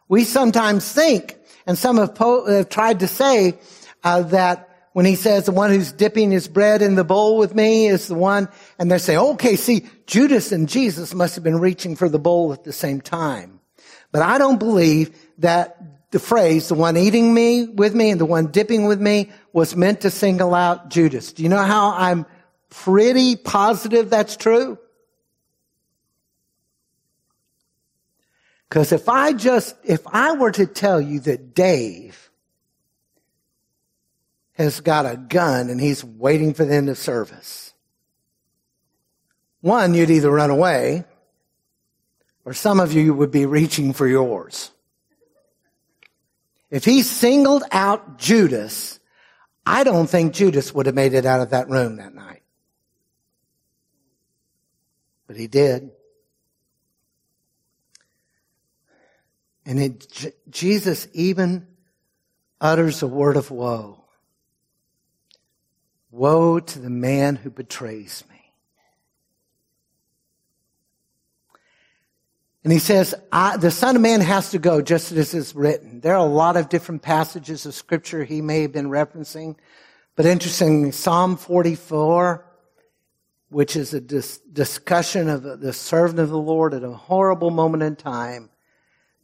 We 0.09 0.25
sometimes 0.25 0.91
think, 0.91 1.37
and 1.67 1.79
some 1.79 1.97
have, 1.99 2.15
po- 2.15 2.47
have 2.47 2.69
tried 2.69 3.01
to 3.01 3.09
say, 3.09 3.59
uh, 4.03 4.23
that 4.23 4.69
when 4.93 5.07
he 5.07 5.15
says 5.15 5.47
the 5.47 5.53
one 5.53 5.71
who's 5.71 5.93
dipping 5.93 6.31
his 6.31 6.49
bread 6.49 6.83
in 6.83 6.97
the 6.97 7.05
bowl 7.05 7.39
with 7.39 7.55
me 7.55 7.87
is 7.87 8.09
the 8.09 8.15
one, 8.15 8.49
and 8.79 8.91
they 8.91 8.99
say, 8.99 9.17
okay, 9.17 9.57
see, 9.57 9.87
Judas 10.07 10.53
and 10.53 10.69
Jesus 10.69 11.15
must 11.15 11.37
have 11.37 11.45
been 11.45 11.61
reaching 11.61 11.97
for 11.97 12.09
the 12.09 12.19
bowl 12.19 12.53
at 12.53 12.65
the 12.65 12.73
same 12.73 13.01
time. 13.01 13.61
But 14.13 14.23
I 14.23 14.39
don't 14.39 14.59
believe 14.59 15.17
that 15.39 16.11
the 16.11 16.19
phrase, 16.19 16.69
the 16.69 16.75
one 16.75 16.97
eating 16.97 17.33
me 17.33 17.67
with 17.67 17.95
me 17.95 18.11
and 18.11 18.21
the 18.21 18.27
one 18.27 18.49
dipping 18.49 18.87
with 18.87 19.01
me 19.01 19.31
was 19.53 19.77
meant 19.77 20.01
to 20.01 20.11
single 20.11 20.55
out 20.55 20.91
Judas. 20.91 21.33
Do 21.33 21.45
you 21.45 21.49
know 21.49 21.63
how 21.63 21.93
I'm 21.93 22.27
pretty 22.71 23.37
positive 23.37 24.11
that's 24.11 24.37
true? 24.37 24.79
Because 28.69 28.93
if 28.93 29.09
I 29.09 29.33
just, 29.33 29.75
if 29.85 30.07
I 30.07 30.33
were 30.33 30.53
to 30.53 30.67
tell 30.67 31.01
you 31.01 31.21
that 31.21 31.55
Dave 31.55 32.31
has 34.61 34.81
got 34.81 35.07
a 35.07 35.17
gun 35.17 35.71
and 35.71 35.81
he's 35.81 36.05
waiting 36.05 36.53
for 36.53 36.67
the 36.67 36.75
end 36.75 36.91
of 36.91 36.99
service. 36.99 37.73
One, 39.63 39.95
you'd 39.95 40.11
either 40.11 40.31
run 40.31 40.51
away 40.51 41.05
or 42.45 42.53
some 42.53 42.79
of 42.79 42.93
you 42.93 43.15
would 43.15 43.31
be 43.31 43.47
reaching 43.47 43.95
for 43.95 44.07
yours. 44.07 44.71
If 46.71 46.85
he 46.85 47.03
singled 47.03 47.65
out 47.73 48.19
Judas, 48.19 49.01
I 49.65 49.83
don't 49.83 50.07
think 50.07 50.35
Judas 50.35 50.75
would 50.75 50.87
have 50.87 50.95
made 50.95 51.15
it 51.15 51.25
out 51.25 51.41
of 51.41 51.51
that 51.51 51.71
room 51.71 51.97
that 51.97 52.15
night. 52.15 52.40
But 55.31 55.39
he 55.39 55.47
did. 55.47 55.93
And 59.65 59.79
it, 59.79 60.35
Jesus 60.51 61.07
even 61.13 61.69
utters 62.61 63.01
a 63.05 63.07
word 63.07 63.37
of 63.37 63.53
woe. 63.53 64.03
Woe 66.11 66.59
to 66.59 66.79
the 66.81 66.91
man 66.91 67.37
who 67.37 67.49
betrays 67.49 68.25
me. 68.29 68.53
And 72.65 72.73
he 72.73 72.81
says, 72.81 73.15
the 73.31 73.71
Son 73.71 73.95
of 73.95 74.03
Man 74.03 74.23
has 74.23 74.51
to 74.51 74.59
go 74.59 74.83
just 74.83 75.13
as 75.13 75.33
is 75.33 75.55
written. 75.55 76.01
There 76.01 76.15
are 76.15 76.27
a 76.27 76.29
lot 76.29 76.57
of 76.57 76.69
different 76.69 77.03
passages 77.03 77.67
of 77.67 77.75
scripture 77.75 78.25
he 78.25 78.43
may 78.43 78.63
have 78.63 78.73
been 78.73 78.91
referencing. 78.91 79.55
But 80.17 80.27
interesting, 80.27 80.91
Psalm 80.91 81.37
44, 81.37 82.50
which 83.51 83.77
is 83.77 83.93
a 83.93 84.01
dis- 84.01 84.39
discussion 84.53 85.29
of 85.29 85.61
the 85.61 85.73
servant 85.73 86.21
of 86.21 86.31
the 86.31 86.39
Lord 86.39 86.73
at 86.73 86.85
a 86.85 86.93
horrible 86.93 87.51
moment 87.51 87.83
in 87.83 87.97
time. 87.97 88.49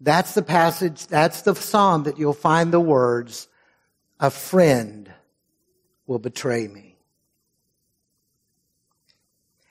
That's 0.00 0.34
the 0.34 0.42
passage, 0.42 1.06
that's 1.06 1.42
the 1.42 1.54
psalm 1.54 2.02
that 2.02 2.18
you'll 2.18 2.34
find 2.34 2.72
the 2.72 2.80
words, 2.80 3.48
a 4.20 4.30
friend 4.30 5.10
will 6.06 6.18
betray 6.18 6.66
me. 6.68 6.96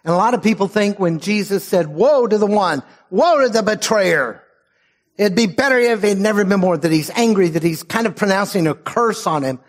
And 0.03 0.13
a 0.13 0.17
lot 0.17 0.33
of 0.33 0.41
people 0.41 0.67
think 0.67 0.99
when 0.99 1.19
Jesus 1.19 1.63
said, 1.63 1.87
woe 1.87 2.25
to 2.25 2.37
the 2.37 2.45
one, 2.45 2.81
woe 3.09 3.41
to 3.41 3.49
the 3.49 3.63
betrayer, 3.63 4.41
it'd 5.17 5.35
be 5.35 5.47
better 5.47 5.77
if 5.77 6.01
had 6.01 6.17
never 6.17 6.45
been 6.45 6.59
more 6.59 6.77
that 6.77 6.91
he's 6.91 7.09
angry, 7.11 7.49
that 7.49 7.63
he's 7.63 7.83
kind 7.83 8.07
of 8.07 8.15
pronouncing 8.15 8.67
a 8.67 8.73
curse 8.73 9.27
on 9.27 9.43
him. 9.43 9.59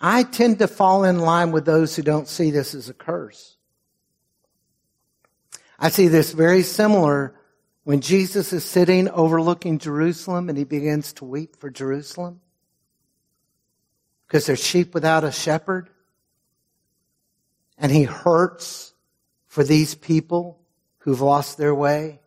I 0.00 0.22
tend 0.22 0.60
to 0.60 0.68
fall 0.68 1.04
in 1.04 1.18
line 1.18 1.50
with 1.50 1.64
those 1.64 1.96
who 1.96 2.02
don't 2.02 2.28
see 2.28 2.50
this 2.50 2.74
as 2.74 2.88
a 2.88 2.94
curse. 2.94 3.57
I 5.78 5.90
see 5.90 6.08
this 6.08 6.32
very 6.32 6.62
similar 6.62 7.34
when 7.84 8.00
Jesus 8.00 8.52
is 8.52 8.64
sitting 8.64 9.08
overlooking 9.08 9.78
Jerusalem 9.78 10.48
and 10.48 10.58
he 10.58 10.64
begins 10.64 11.12
to 11.14 11.24
weep 11.24 11.56
for 11.56 11.70
Jerusalem 11.70 12.40
because 14.26 14.46
there's 14.46 14.62
sheep 14.62 14.92
without 14.92 15.24
a 15.24 15.30
shepherd 15.30 15.88
and 17.78 17.92
he 17.92 18.02
hurts 18.02 18.92
for 19.46 19.62
these 19.62 19.94
people 19.94 20.58
who've 20.98 21.20
lost 21.20 21.56
their 21.56 21.74
way? 21.74 22.20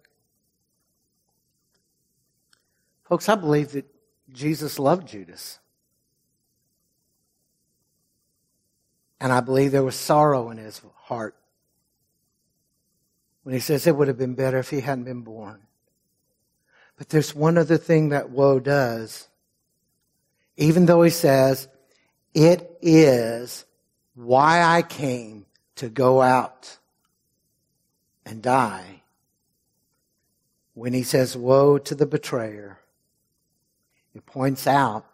Folks, 3.04 3.28
I 3.28 3.36
believe 3.36 3.74
that 3.74 3.86
Jesus 4.32 4.80
loved 4.80 5.08
Judas. 5.08 5.60
And 9.20 9.32
I 9.32 9.42
believe 9.42 9.72
there 9.72 9.84
was 9.84 9.96
sorrow 9.96 10.50
in 10.50 10.58
his 10.58 10.82
heart 10.96 11.36
when 13.44 13.54
he 13.54 13.60
says 13.60 13.88
it 13.88 13.96
would 13.96 14.08
have 14.08 14.18
been 14.18 14.36
better 14.36 14.60
if 14.60 14.70
he 14.70 14.82
hadn't 14.82 15.06
been 15.06 15.22
born. 15.22 15.62
But 16.98 17.10
there's 17.10 17.34
one 17.34 17.58
other 17.58 17.78
thing 17.78 18.10
that 18.10 18.30
woe 18.30 18.60
does. 18.60 19.28
Even 20.58 20.86
though 20.86 21.02
he 21.02 21.10
says, 21.10 21.68
it 22.34 22.78
is 22.82 23.66
why 24.14 24.62
I 24.62 24.82
came 24.82 25.46
to 25.78 25.90
go 25.90 26.22
out 26.22 26.78
and 28.26 28.42
die 28.42 29.02
when 30.74 30.94
he 30.94 31.04
says, 31.04 31.36
Woe 31.36 31.78
to 31.80 31.96
the 31.96 32.06
betrayer. 32.06 32.80
It 34.14 34.26
points 34.26 34.68
out 34.68 35.11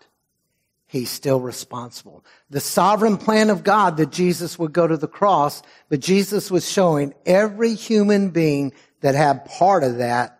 he's 0.87 1.09
still 1.09 1.39
responsible. 1.39 2.25
The 2.49 2.61
sovereign 2.61 3.17
plan 3.17 3.49
of 3.49 3.63
God 3.63 3.97
that 3.97 4.11
Jesus 4.11 4.57
would 4.57 4.73
go 4.73 4.87
to 4.87 4.97
the 4.97 5.07
cross, 5.07 5.61
but 5.89 5.99
Jesus 5.99 6.49
was 6.49 6.69
showing 6.69 7.13
every 7.25 7.75
human 7.75 8.29
being 8.29 8.73
that 9.01 9.13
had 9.13 9.45
part 9.45 9.83
of 9.83 9.97
that 9.97 10.39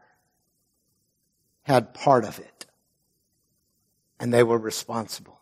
had 1.64 1.94
part 1.94 2.24
of 2.24 2.40
it. 2.40 2.66
And 4.20 4.34
they 4.34 4.42
were 4.42 4.58
responsible. 4.58 5.40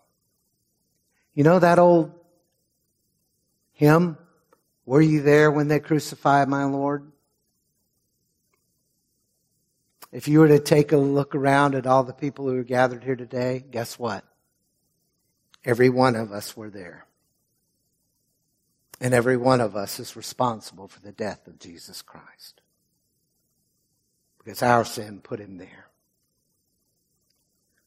You 1.34 1.44
know 1.44 1.60
that 1.60 1.80
old 1.80 2.12
hymn? 3.74 4.18
Were 4.86 5.02
you 5.02 5.22
there 5.22 5.52
when 5.52 5.68
they 5.68 5.80
crucified 5.80 6.50
my 6.50 6.66
Lord? 6.66 7.12
If 10.12 10.28
you 10.28 10.40
were 10.40 10.48
to 10.48 10.60
take 10.60 10.92
a 10.92 10.98
look 10.98 11.36
around 11.36 11.76
at 11.76 11.86
all 11.86 12.04
the 12.04 12.14
people 12.14 12.48
who 12.48 12.58
are 12.58 12.64
gathered 12.64 13.04
here 13.04 13.16
today, 13.16 13.64
guess 13.70 14.00
what? 14.00 14.24
Every 15.66 15.90
one 15.90 16.16
of 16.16 16.32
us 16.32 16.56
were 16.56 16.70
there. 16.70 17.06
And 19.02 19.14
every 19.14 19.36
one 19.36 19.60
of 19.60 19.76
us 19.76 20.00
is 20.00 20.16
responsible 20.16 20.88
for 20.88 21.02
the 21.02 21.12
death 21.12 21.48
of 21.48 21.60
Jesus 21.60 22.02
Christ. 22.02 22.62
Because 24.38 24.62
our 24.62 24.86
sin 24.86 25.20
put 25.22 25.40
him 25.40 25.58
there. 25.58 25.90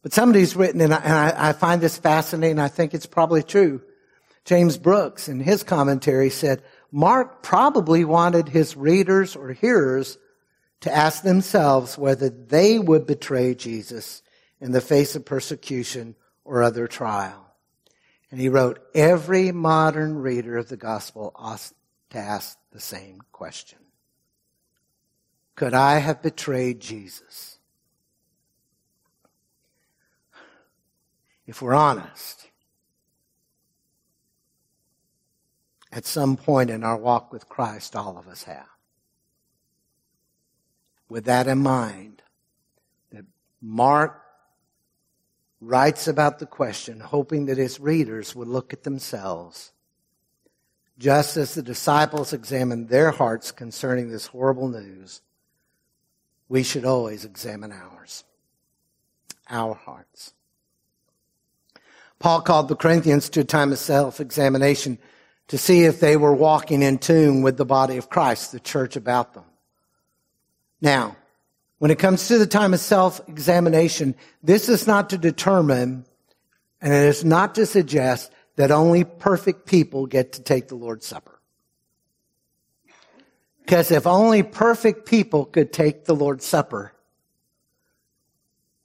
But 0.03 0.12
somebody's 0.12 0.57
written, 0.57 0.81
and 0.81 0.93
I, 0.93 1.33
I 1.37 1.53
find 1.53 1.81
this 1.81 1.97
fascinating, 1.97 2.59
I 2.59 2.69
think 2.69 2.95
it's 2.95 3.07
probably 3.07 3.43
true. 3.43 3.81
James 4.45 4.77
Brooks, 4.77 5.29
in 5.29 5.41
his 5.41 5.62
commentary, 5.62 6.31
said, 6.31 6.62
Mark 6.91 7.43
probably 7.43 8.05
wanted 8.05 8.49
his 8.49 8.77
readers 8.77 9.37
or 9.37 9.53
hearers 9.53 10.19
to 10.81 10.95
ask 10.95 11.23
themselves 11.23 11.99
whether 11.99 12.29
they 12.31 12.79
would 12.79 13.07
betray 13.07 13.55
Jesus 13.55 14.23
in 14.61 14.73
the 14.73 14.81
face 14.81 15.17
of 15.17 15.25
persecution 15.25 16.14
or 16.45 16.62
other 16.62 16.87
trial. 16.87 17.47
And 18.31 18.41
he 18.41 18.49
wrote, 18.49 18.79
every 18.95 19.53
modern 19.53 20.19
reader 20.19 20.59
of 20.59 20.69
the 20.69 20.77
gospel 20.77 21.33
ought 21.35 21.73
to 22.11 22.19
ask 22.19 22.59
the 22.73 22.81
same 22.81 23.23
question. 23.33 23.79
Could 25.55 25.75
I 25.75 25.99
have 25.99 26.23
betrayed 26.23 26.81
Jesus? 26.81 27.59
If 31.47 31.62
we're 31.62 31.75
honest, 31.75 32.49
at 35.91 36.05
some 36.05 36.37
point 36.37 36.69
in 36.69 36.85
our 36.85 36.99
walk 36.99 37.33
with 37.33 37.49
Christ, 37.49 37.97
all 37.97 38.19
of 38.19 38.29
us 38.29 38.45
have. 38.45 38.69
With 41.09 41.25
that 41.25 41.47
in 41.47 41.59
mind, 41.59 42.23
that 43.11 43.25
Mark 43.62 44.23
writes 45.61 46.07
about 46.07 46.38
the 46.38 46.47
question, 46.47 47.01
hoping 47.01 47.47
that 47.47 47.59
his 47.59 47.81
readers 47.81 48.35
would 48.35 48.49
look 48.49 48.73
at 48.73 48.85
themselves, 48.85 49.73
just 50.99 51.37
as 51.37 51.55
the 51.55 51.62
disciples 51.62 52.33
examined 52.33 52.88
their 52.88 53.11
hearts 53.11 53.51
concerning 53.53 54.11
this 54.11 54.27
horrible 54.27 54.68
news. 54.68 55.21
We 56.49 56.62
should 56.62 56.85
always 56.85 57.25
examine 57.25 57.73
ours, 57.73 58.25
our 59.51 59.75
hearts. 59.75 60.33
Paul 62.18 62.40
called 62.40 62.68
the 62.68 62.77
Corinthians 62.77 63.29
to 63.31 63.40
a 63.40 63.44
time 63.44 63.71
of 63.71 63.79
self-examination 63.79 64.99
to 65.49 65.59
see 65.59 65.85
if 65.85 66.01
they 66.01 66.16
were 66.16 66.35
walking 66.35 66.83
in 66.83 66.99
tune 66.99 67.42
with 67.42 67.57
the 67.57 67.64
body 67.64 67.97
of 67.97 68.11
Christ, 68.11 68.53
the 68.53 68.61
church 68.61 68.97
about 68.97 69.35
them. 69.35 69.44
Now, 70.81 71.16
when 71.79 71.91
it 71.91 71.99
comes 71.99 72.29
to 72.29 72.38
the 72.38 72.47
time 72.47 72.75
of 72.75 72.81
self-examination, 72.81 74.14
this 74.43 74.69
is 74.69 74.87
not 74.87 75.11
to 75.11 75.19
determine 75.19 76.05
and 76.81 76.93
it 76.93 77.07
is 77.07 77.25
not 77.25 77.55
to 77.57 77.67
suggest 77.67 78.33
that 78.57 78.71
only 78.71 79.05
perfect 79.05 79.67
people 79.67 80.07
get 80.07 80.33
to 80.33 80.43
take 80.43 80.69
the 80.69 80.75
Lord's 80.75 81.07
Supper. 81.07 81.41
Because 83.64 83.91
if 83.91 84.07
only 84.07 84.43
perfect 84.43 85.07
people 85.07 85.45
could 85.45 85.73
take 85.73 86.05
the 86.05 86.14
Lord's 86.14 86.47
Supper, 86.47 86.93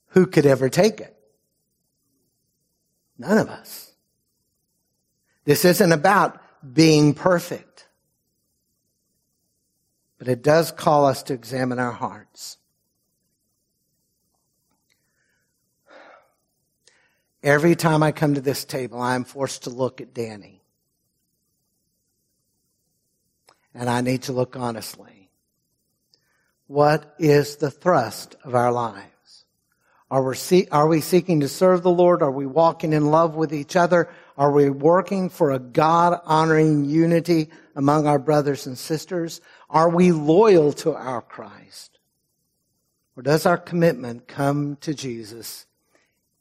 who 0.10 0.28
could 0.28 0.46
ever 0.46 0.70
take 0.70 1.00
it? 1.00 1.16
None 3.18 3.38
of 3.38 3.50
us. 3.50 3.92
This 5.46 5.66
isn't 5.66 5.92
about 5.92 6.40
being 6.74 7.14
perfect. 7.14 7.88
But 10.18 10.28
it 10.28 10.44
does 10.44 10.72
call 10.72 11.06
us 11.06 11.24
to 11.24 11.34
examine 11.34 11.80
our 11.80 11.92
hearts. 11.92 12.58
Every 17.44 17.76
time 17.76 18.02
I 18.02 18.14
come 18.14 18.36
to 18.36 18.42
this 18.42 18.64
table, 18.64 19.02
I 19.02 19.16
am 19.16 19.26
forced 19.26 19.64
to 19.64 19.70
look 19.70 20.00
at 20.00 20.14
Danny. 20.14 20.62
And 23.76 23.90
I 23.90 24.00
need 24.00 24.24
to 24.24 24.34
look 24.34 24.56
honestly. 24.56 25.30
What 26.68 27.14
is 27.20 27.58
the 27.58 27.70
thrust 27.70 28.36
of 28.46 28.56
our 28.56 28.72
lives? 28.72 29.10
Are 30.10 30.88
we, 30.88 31.02
seeking 31.02 31.40
to 31.42 31.48
serve 31.48 31.82
the 31.82 31.90
Lord? 31.90 32.22
Are 32.22 32.32
we 32.32 32.46
walking 32.46 32.94
in 32.94 33.08
love 33.08 33.36
with 33.36 33.54
each 33.54 33.76
other? 33.76 34.10
Are 34.38 34.52
we 34.52 34.70
working 34.70 35.30
for 35.30 35.52
a 35.52 35.60
God 35.60 36.22
honoring 36.24 36.86
unity 36.86 37.50
among 37.76 38.06
our 38.08 38.20
brothers 38.20 38.68
and 38.68 38.78
sisters? 38.78 39.42
Are 39.70 39.90
we 39.90 40.12
loyal 40.12 40.72
to 40.74 40.94
our 40.94 41.22
Christ? 41.22 41.98
Or 43.18 43.24
does 43.24 43.46
our 43.48 43.58
commitment 43.58 44.28
come 44.28 44.78
to 44.82 44.94
Jesus 44.94 45.66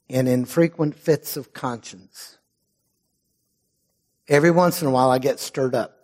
in 0.07 0.27
infrequent 0.27 0.95
fits 0.95 1.37
of 1.37 1.53
conscience. 1.53 2.37
Every 4.27 4.51
once 4.51 4.81
in 4.81 4.87
a 4.87 4.91
while 4.91 5.09
I 5.09 5.19
get 5.19 5.39
stirred 5.39 5.75
up. 5.75 5.97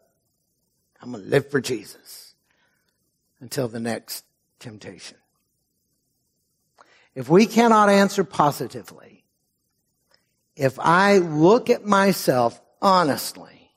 I'm 1.02 1.12
going 1.12 1.24
to 1.24 1.30
live 1.30 1.50
for 1.50 1.62
Jesus 1.62 2.34
until 3.40 3.68
the 3.68 3.80
next 3.80 4.26
temptation. 4.60 5.18
If 7.16 7.30
we 7.30 7.46
cannot 7.46 7.90
answer 7.90 8.24
positively, 8.24 9.24
if 10.56 10.78
I 10.80 11.20
look 11.20 11.70
at 11.70 11.86
myself 11.86 12.62
honestly 12.82 13.72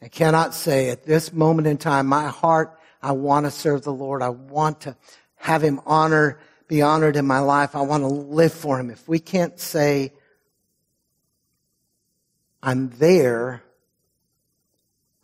and 0.00 0.12
cannot 0.12 0.54
say 0.54 0.90
at 0.90 1.04
this 1.04 1.32
moment 1.32 1.66
in 1.66 1.78
time, 1.78 2.06
my 2.06 2.28
heart, 2.28 2.78
I 3.02 3.12
want 3.12 3.46
to 3.46 3.50
serve 3.50 3.82
the 3.82 3.92
Lord. 3.92 4.22
I 4.22 4.28
want 4.28 4.82
to 4.82 4.96
have 5.36 5.62
him 5.62 5.80
honor 5.86 6.38
be 6.70 6.82
honored 6.82 7.16
in 7.16 7.26
my 7.26 7.40
life. 7.40 7.74
I 7.74 7.80
want 7.80 8.04
to 8.04 8.06
live 8.06 8.52
for 8.52 8.78
him. 8.78 8.90
If 8.90 9.08
we 9.08 9.18
can't 9.18 9.58
say, 9.58 10.12
I'm 12.62 12.90
there, 12.90 13.64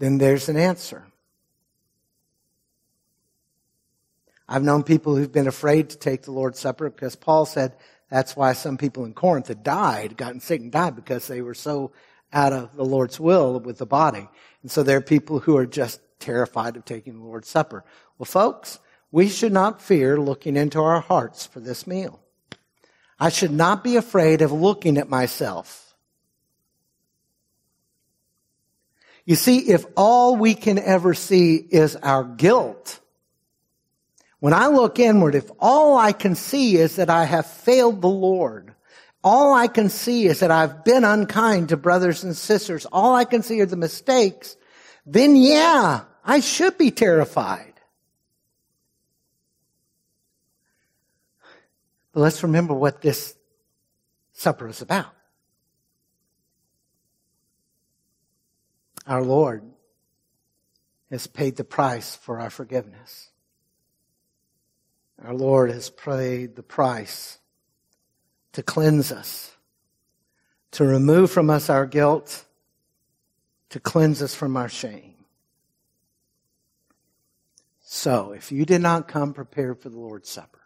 then 0.00 0.18
there's 0.18 0.48
an 0.48 0.56
answer. 0.56 1.06
I've 4.48 4.64
known 4.64 4.82
people 4.82 5.14
who've 5.14 5.30
been 5.30 5.46
afraid 5.46 5.90
to 5.90 5.96
take 5.96 6.22
the 6.22 6.32
Lord's 6.32 6.59
Supper 6.59 6.90
because 6.90 7.14
Paul 7.14 7.46
said 7.46 7.76
that's 8.11 8.37
why 8.37 8.52
some 8.52 8.76
people 8.76 9.04
in 9.04 9.14
Corinth 9.14 9.46
had 9.46 9.62
died, 9.62 10.16
gotten 10.16 10.40
sick 10.40 10.61
and 10.61 10.72
died 10.72 10.96
because 10.96 11.28
they 11.28 11.42
were 11.42 11.54
so 11.54 11.92
out 12.32 12.52
of 12.52 12.74
the 12.74 12.85
Lord's 12.85 13.20
will 13.20 13.61
with 13.61 13.78
the 13.78 13.87
body. 13.87 14.28
And 14.62 14.70
so 14.70 14.82
there 14.82 14.98
are 14.98 15.02
people 15.02 15.38
who 15.38 15.56
are 15.56 15.66
just 15.66 16.00
terrified 16.18 16.76
of 16.76 16.85
taking 16.85 17.20
the 17.20 17.24
Lord's 17.24 17.48
Supper. 17.48 17.85
Well, 18.18 18.24
folks, 18.24 18.80
we 19.16 19.31
should 19.31 19.50
not 19.50 19.81
fear 19.81 20.20
looking 20.20 20.59
into 20.59 20.79
our 20.79 21.00
hearts 21.00 21.46
for 21.46 21.59
this 21.59 21.87
meal. 21.87 22.20
I 23.18 23.31
should 23.31 23.50
not 23.50 23.83
be 23.83 23.96
afraid 23.96 24.42
of 24.42 24.52
looking 24.52 24.98
at 24.98 25.09
myself. 25.09 25.94
You 29.24 29.34
see, 29.34 29.70
if 29.70 29.86
all 29.97 30.36
we 30.36 30.53
can 30.53 30.78
ever 30.78 31.14
see 31.14 31.57
is 31.57 31.97
our 31.97 32.24
guilt, 32.24 33.01
when 34.40 34.53
I 34.53 34.66
look 34.66 34.99
inward, 34.99 35.34
if 35.34 35.51
all 35.59 35.97
I 35.97 36.12
can 36.12 36.34
see 36.34 36.76
is 36.76 36.97
that 36.97 37.09
I 37.09 37.24
have 37.24 37.47
failed 37.47 38.03
the 38.03 38.09
Lord, 38.09 38.74
all 39.24 39.55
I 39.55 39.66
can 39.66 39.88
see 39.88 40.26
is 40.26 40.40
that 40.40 40.51
I've 40.51 40.84
been 40.84 41.05
unkind 41.05 41.70
to 41.70 41.78
brothers 41.78 42.22
and 42.22 42.36
sisters, 42.36 42.84
all 42.93 43.14
I 43.14 43.24
can 43.24 43.43
see 43.43 43.62
are 43.62 43.66
the 43.66 43.76
mistakes, 43.76 44.59
then 45.07 45.36
yeah, 45.36 46.03
I 46.22 46.40
should 46.40 46.76
be 46.76 46.90
terrified. 46.90 47.76
But 52.16 52.22
let's 52.22 52.42
remember 52.42 52.72
what 52.72 53.02
this 53.02 53.36
supper 54.32 54.68
is 54.68 54.80
about. 54.80 55.12
Our 59.06 59.20
Lord 59.20 59.64
has 61.10 61.26
paid 61.26 61.56
the 61.56 61.64
price 61.64 62.16
for 62.16 62.40
our 62.40 62.48
forgiveness. 62.48 63.28
Our 65.22 65.34
Lord 65.34 65.70
has 65.70 65.90
paid 65.90 66.56
the 66.56 66.62
price 66.62 67.36
to 68.52 68.62
cleanse 68.62 69.12
us, 69.12 69.54
to 70.70 70.84
remove 70.84 71.30
from 71.30 71.50
us 71.50 71.68
our 71.68 71.84
guilt, 71.84 72.46
to 73.68 73.78
cleanse 73.78 74.22
us 74.22 74.34
from 74.34 74.56
our 74.56 74.70
shame. 74.70 75.16
So, 77.82 78.32
if 78.32 78.50
you 78.50 78.64
did 78.64 78.80
not 78.80 79.06
come 79.06 79.34
prepared 79.34 79.80
for 79.80 79.90
the 79.90 79.98
Lord's 79.98 80.30
Supper, 80.30 80.60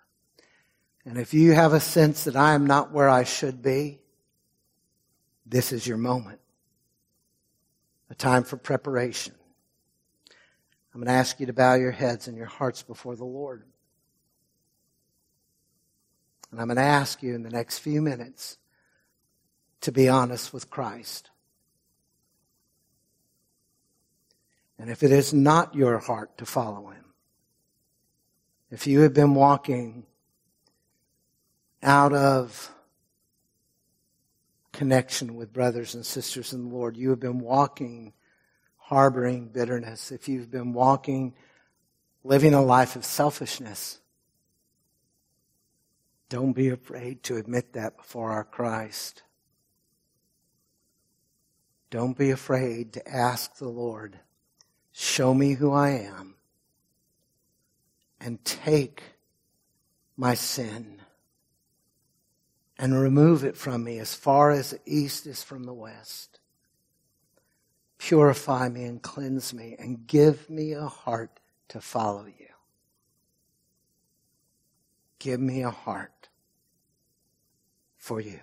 and 1.11 1.19
if 1.19 1.35
you 1.35 1.55
have 1.55 1.73
a 1.73 1.81
sense 1.81 2.23
that 2.23 2.37
I 2.37 2.55
am 2.55 2.69
not 2.69 2.93
where 2.93 3.09
I 3.09 3.25
should 3.25 3.63
be, 3.63 3.99
this 5.45 5.73
is 5.73 5.85
your 5.85 5.97
moment. 5.97 6.39
A 8.11 8.15
time 8.15 8.45
for 8.45 8.57
preparation. 8.57 9.35
I'm 10.95 11.01
going 11.01 11.09
to 11.09 11.13
ask 11.13 11.41
you 11.41 11.47
to 11.47 11.53
bow 11.53 11.75
your 11.75 11.91
heads 11.91 12.29
and 12.29 12.37
your 12.37 12.47
hearts 12.47 12.85
before 12.85 13.17
the 13.17 13.25
Lord. 13.25 13.65
And 16.53 16.61
I'm 16.61 16.69
going 16.69 16.77
to 16.77 16.83
ask 16.83 17.25
you 17.25 17.35
in 17.35 17.43
the 17.43 17.51
next 17.51 17.81
few 17.81 18.01
minutes 18.01 18.57
to 19.81 19.91
be 19.91 20.09
honest 20.09 20.53
with 20.53 20.71
Christ. 20.71 21.29
And 24.79 24.89
if 24.89 25.03
it 25.03 25.11
is 25.11 25.35
not 25.35 25.75
your 25.75 25.99
heart 25.99 26.39
to 26.39 26.47
follow 26.47 26.91
him, 26.91 27.07
if 28.71 28.87
you 28.87 29.01
have 29.01 29.13
been 29.13 29.35
walking 29.35 30.07
out 31.83 32.13
of 32.13 32.71
connection 34.73 35.35
with 35.35 35.53
brothers 35.53 35.95
and 35.95 36.05
sisters 36.05 36.53
in 36.53 36.69
the 36.69 36.75
Lord, 36.75 36.97
you 36.97 37.11
have 37.11 37.21
been 37.21 37.41
walking 37.41 38.13
harboring 38.77 39.47
bitterness, 39.47 40.11
if 40.11 40.29
you've 40.29 40.51
been 40.51 40.73
walking, 40.73 41.33
living 42.25 42.55
a 42.55 42.63
life 42.63 42.97
of 42.97 43.05
selfishness, 43.05 44.01
don't 46.29 46.53
be 46.53 46.69
afraid 46.69 47.23
to 47.25 47.37
admit 47.37 47.73
that 47.75 47.97
before 47.97 48.33
our 48.33 48.45
Christ. 48.45 49.23
Don't 51.91 52.17
be 52.17 52.31
afraid 52.31 52.93
to 52.95 53.09
ask 53.09 53.57
the 53.57 53.69
Lord, 53.69 54.19
show 54.93 55.35
me 55.35 55.55
who 55.55 55.73
I 55.73 55.91
am, 55.91 56.35
and 58.21 58.45
take 58.45 59.03
my 60.17 60.35
sin 60.35 61.01
and 62.81 62.99
remove 62.99 63.45
it 63.45 63.59
from 63.59 63.85
me 63.85 63.99
as 63.99 64.15
far 64.15 64.51
as 64.51 64.71
the 64.71 64.81
east 64.87 65.27
is 65.27 65.43
from 65.43 65.65
the 65.65 65.73
west. 65.73 66.41
Purify 67.99 68.71
me 68.71 68.85
and 68.85 69.03
cleanse 69.03 69.53
me 69.53 69.77
and 69.79 70.07
give 70.07 70.49
me 70.49 70.73
a 70.73 70.87
heart 70.87 71.41
to 71.69 71.79
follow 71.79 72.25
you. 72.25 72.47
Give 75.19 75.39
me 75.39 75.63
a 75.63 75.71
heart 75.71 76.31
for 77.99 78.19
you. 78.19 78.41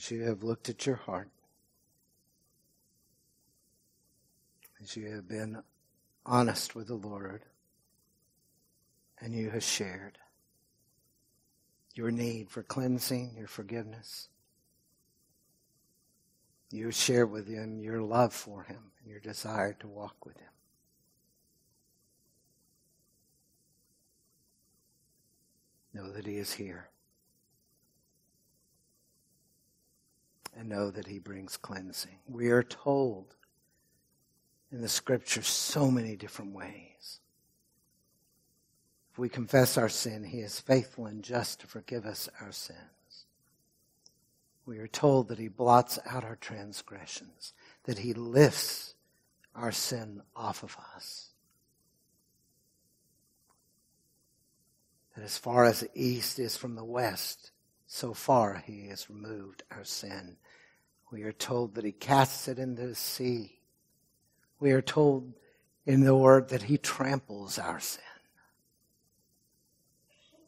As 0.00 0.10
you 0.10 0.22
have 0.22 0.42
looked 0.42 0.70
at 0.70 0.86
your 0.86 0.96
heart, 0.96 1.28
as 4.82 4.96
you 4.96 5.10
have 5.10 5.28
been 5.28 5.62
honest 6.24 6.74
with 6.74 6.86
the 6.86 6.94
Lord, 6.94 7.42
and 9.20 9.34
you 9.34 9.50
have 9.50 9.62
shared 9.62 10.16
your 11.94 12.10
need 12.10 12.48
for 12.48 12.62
cleansing, 12.62 13.34
your 13.36 13.46
forgiveness. 13.46 14.30
You 16.70 16.90
share 16.92 17.26
with 17.26 17.46
him 17.46 17.78
your 17.78 18.00
love 18.00 18.32
for 18.32 18.62
him 18.62 18.92
and 19.02 19.10
your 19.10 19.20
desire 19.20 19.74
to 19.80 19.86
walk 19.86 20.24
with 20.24 20.38
him. 20.38 20.48
Know 25.92 26.10
that 26.12 26.26
he 26.26 26.38
is 26.38 26.54
here. 26.54 26.88
And 30.60 30.68
know 30.68 30.90
that 30.90 31.06
he 31.06 31.18
brings 31.18 31.56
cleansing. 31.56 32.18
We 32.28 32.50
are 32.50 32.62
told 32.62 33.34
in 34.70 34.82
the 34.82 34.88
scripture 34.88 35.42
so 35.42 35.90
many 35.90 36.16
different 36.16 36.54
ways. 36.54 37.20
If 39.10 39.18
we 39.18 39.30
confess 39.30 39.78
our 39.78 39.88
sin, 39.88 40.22
he 40.22 40.40
is 40.40 40.60
faithful 40.60 41.06
and 41.06 41.24
just 41.24 41.60
to 41.60 41.66
forgive 41.66 42.04
us 42.04 42.28
our 42.40 42.52
sins. 42.52 42.78
We 44.66 44.78
are 44.78 44.86
told 44.86 45.28
that 45.28 45.38
he 45.38 45.48
blots 45.48 45.98
out 46.06 46.24
our 46.24 46.36
transgressions, 46.36 47.54
that 47.84 47.98
he 47.98 48.12
lifts 48.12 48.94
our 49.56 49.72
sin 49.72 50.20
off 50.36 50.62
of 50.62 50.76
us. 50.94 51.30
that 55.20 55.24
as 55.24 55.36
far 55.36 55.64
as 55.64 55.80
the 55.80 55.90
east 55.94 56.38
is 56.38 56.56
from 56.56 56.76
the 56.76 56.84
west, 56.84 57.50
so 57.86 58.14
far 58.14 58.62
he 58.66 58.88
has 58.88 59.10
removed 59.10 59.62
our 59.70 59.84
sin. 59.84 60.36
We 61.10 61.22
are 61.24 61.32
told 61.32 61.74
that 61.74 61.84
he 61.84 61.92
casts 61.92 62.46
it 62.46 62.58
into 62.58 62.86
the 62.86 62.94
sea. 62.94 63.58
We 64.60 64.72
are 64.72 64.82
told 64.82 65.32
in 65.84 66.04
the 66.04 66.16
word 66.16 66.50
that 66.50 66.62
he 66.62 66.78
tramples 66.78 67.58
our 67.58 67.80
sin. 67.80 68.02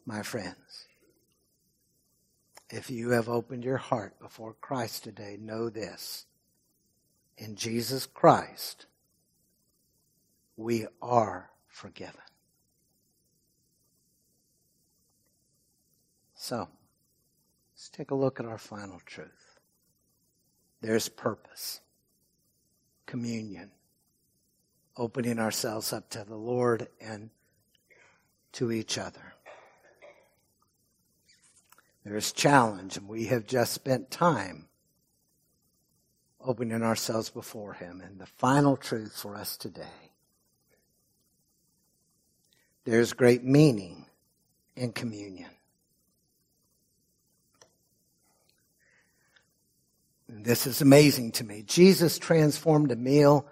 My 0.05 0.21
friends, 0.21 0.87
if 2.69 2.89
you 2.89 3.09
have 3.11 3.29
opened 3.29 3.63
your 3.63 3.77
heart 3.77 4.19
before 4.19 4.55
Christ 4.61 5.03
today, 5.03 5.37
know 5.39 5.69
this. 5.69 6.25
In 7.37 7.55
Jesus 7.55 8.05
Christ, 8.05 8.85
we 10.55 10.87
are 11.01 11.49
forgiven. 11.67 12.21
So, 16.35 16.67
let's 17.73 17.89
take 17.89 18.11
a 18.11 18.15
look 18.15 18.39
at 18.39 18.45
our 18.45 18.57
final 18.57 19.01
truth. 19.05 19.42
There's 20.83 21.07
purpose, 21.07 21.79
communion, 23.05 23.71
opening 24.97 25.39
ourselves 25.39 25.93
up 25.93 26.09
to 26.09 26.25
the 26.25 26.35
Lord 26.35 26.89
and 26.99 27.29
to 28.51 28.69
each 28.69 28.97
other. 28.97 29.33
There's 32.03 32.33
challenge, 32.33 32.97
and 32.97 33.07
we 33.07 33.27
have 33.27 33.47
just 33.47 33.71
spent 33.71 34.11
time 34.11 34.67
opening 36.41 36.83
ourselves 36.83 37.29
before 37.29 37.71
Him. 37.71 38.01
And 38.01 38.19
the 38.19 38.25
final 38.25 38.75
truth 38.75 39.17
for 39.17 39.37
us 39.37 39.55
today 39.55 40.11
there's 42.83 43.13
great 43.13 43.45
meaning 43.45 44.05
in 44.75 44.91
communion. 44.91 45.49
This 50.41 50.65
is 50.65 50.81
amazing 50.81 51.33
to 51.33 51.43
me. 51.43 51.63
Jesus 51.63 52.17
transformed 52.17 52.91
a 52.91 52.95
meal 52.95 53.45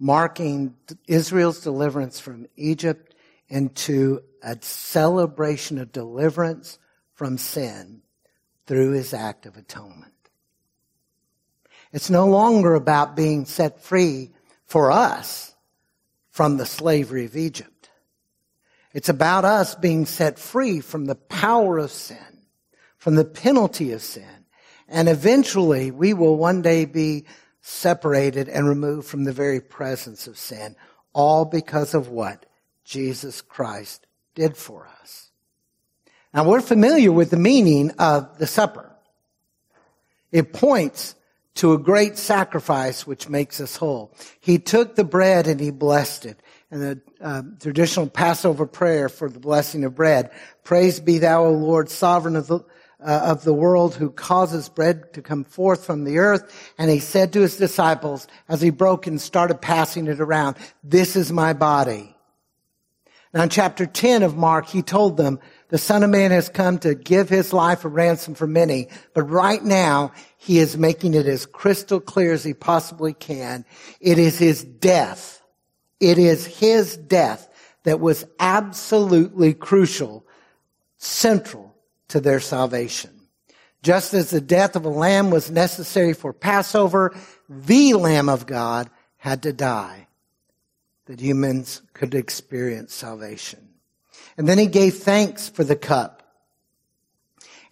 marking 0.00 0.74
Israel's 1.06 1.60
deliverance 1.60 2.18
from 2.18 2.46
Egypt 2.56 3.14
into 3.48 4.20
a 4.42 4.58
celebration 4.60 5.78
of 5.78 5.92
deliverance 5.92 6.78
from 7.12 7.38
sin 7.38 8.02
through 8.66 8.92
his 8.92 9.14
act 9.14 9.46
of 9.46 9.56
atonement. 9.56 10.12
It's 11.92 12.10
no 12.10 12.26
longer 12.26 12.74
about 12.74 13.14
being 13.14 13.44
set 13.44 13.80
free 13.80 14.32
for 14.66 14.90
us 14.90 15.54
from 16.30 16.56
the 16.56 16.66
slavery 16.66 17.26
of 17.26 17.36
Egypt. 17.36 17.90
It's 18.92 19.08
about 19.08 19.44
us 19.44 19.76
being 19.76 20.04
set 20.04 20.38
free 20.38 20.80
from 20.80 21.04
the 21.04 21.14
power 21.14 21.78
of 21.78 21.92
sin, 21.92 22.42
from 22.96 23.14
the 23.14 23.24
penalty 23.24 23.92
of 23.92 24.02
sin. 24.02 24.43
And 24.88 25.08
eventually 25.08 25.90
we 25.90 26.14
will 26.14 26.36
one 26.36 26.62
day 26.62 26.84
be 26.84 27.24
separated 27.60 28.48
and 28.48 28.68
removed 28.68 29.08
from 29.08 29.24
the 29.24 29.32
very 29.32 29.60
presence 29.60 30.26
of 30.26 30.36
sin, 30.36 30.76
all 31.12 31.44
because 31.44 31.94
of 31.94 32.08
what 32.08 32.46
Jesus 32.84 33.40
Christ 33.40 34.06
did 34.34 34.56
for 34.56 34.88
us. 35.00 35.30
Now 36.34 36.48
we're 36.48 36.60
familiar 36.60 37.12
with 37.12 37.30
the 37.30 37.36
meaning 37.36 37.92
of 37.98 38.38
the 38.38 38.46
supper. 38.46 38.90
It 40.32 40.52
points 40.52 41.14
to 41.54 41.72
a 41.72 41.78
great 41.78 42.18
sacrifice 42.18 43.06
which 43.06 43.28
makes 43.28 43.60
us 43.60 43.76
whole. 43.76 44.12
He 44.40 44.58
took 44.58 44.96
the 44.96 45.04
bread 45.04 45.46
and 45.46 45.60
he 45.60 45.70
blessed 45.70 46.26
it. 46.26 46.40
And 46.70 46.82
the 46.82 47.00
uh, 47.20 47.42
traditional 47.60 48.08
Passover 48.08 48.66
prayer 48.66 49.08
for 49.08 49.30
the 49.30 49.38
blessing 49.38 49.84
of 49.84 49.94
bread. 49.94 50.30
Praise 50.64 50.98
be 50.98 51.18
thou, 51.18 51.44
O 51.44 51.52
Lord, 51.52 51.88
sovereign 51.88 52.34
of 52.34 52.48
the, 52.48 52.60
uh, 53.04 53.20
of 53.24 53.44
the 53.44 53.52
world 53.52 53.94
who 53.94 54.10
causes 54.10 54.68
bread 54.68 55.12
to 55.12 55.22
come 55.22 55.44
forth 55.44 55.84
from 55.84 56.04
the 56.04 56.18
earth. 56.18 56.72
And 56.78 56.90
he 56.90 57.00
said 57.00 57.32
to 57.34 57.40
his 57.40 57.56
disciples 57.56 58.26
as 58.48 58.62
he 58.62 58.70
broke 58.70 59.06
and 59.06 59.20
started 59.20 59.60
passing 59.60 60.06
it 60.06 60.20
around, 60.20 60.56
this 60.82 61.14
is 61.14 61.30
my 61.30 61.52
body. 61.52 62.16
Now 63.34 63.42
in 63.42 63.48
chapter 63.48 63.84
10 63.84 64.22
of 64.22 64.36
Mark, 64.36 64.66
he 64.66 64.80
told 64.80 65.16
them, 65.16 65.40
the 65.68 65.78
son 65.78 66.04
of 66.04 66.10
man 66.10 66.30
has 66.30 66.48
come 66.48 66.78
to 66.78 66.94
give 66.94 67.28
his 67.28 67.52
life 67.52 67.84
a 67.84 67.88
ransom 67.88 68.34
for 68.34 68.46
many. 68.46 68.88
But 69.12 69.24
right 69.24 69.62
now, 69.62 70.12
he 70.36 70.58
is 70.58 70.76
making 70.76 71.14
it 71.14 71.26
as 71.26 71.46
crystal 71.46 72.00
clear 72.00 72.32
as 72.32 72.44
he 72.44 72.54
possibly 72.54 73.12
can. 73.12 73.64
It 74.00 74.18
is 74.18 74.38
his 74.38 74.62
death. 74.62 75.42
It 75.98 76.16
is 76.18 76.46
his 76.46 76.96
death 76.96 77.48
that 77.82 77.98
was 77.98 78.24
absolutely 78.38 79.52
crucial, 79.52 80.24
central 80.96 81.73
to 82.14 82.20
their 82.20 82.38
salvation. 82.38 83.10
Just 83.82 84.14
as 84.14 84.30
the 84.30 84.40
death 84.40 84.76
of 84.76 84.84
a 84.84 84.88
lamb 84.88 85.32
was 85.32 85.50
necessary 85.50 86.12
for 86.12 86.32
Passover, 86.32 87.12
the 87.48 87.94
Lamb 87.94 88.28
of 88.28 88.46
God 88.46 88.88
had 89.16 89.42
to 89.42 89.52
die 89.52 90.06
that 91.06 91.18
humans 91.18 91.82
could 91.92 92.14
experience 92.14 92.94
salvation. 92.94 93.68
And 94.38 94.48
then 94.48 94.58
he 94.58 94.68
gave 94.68 94.98
thanks 94.98 95.48
for 95.48 95.64
the 95.64 95.74
cup. 95.74 96.22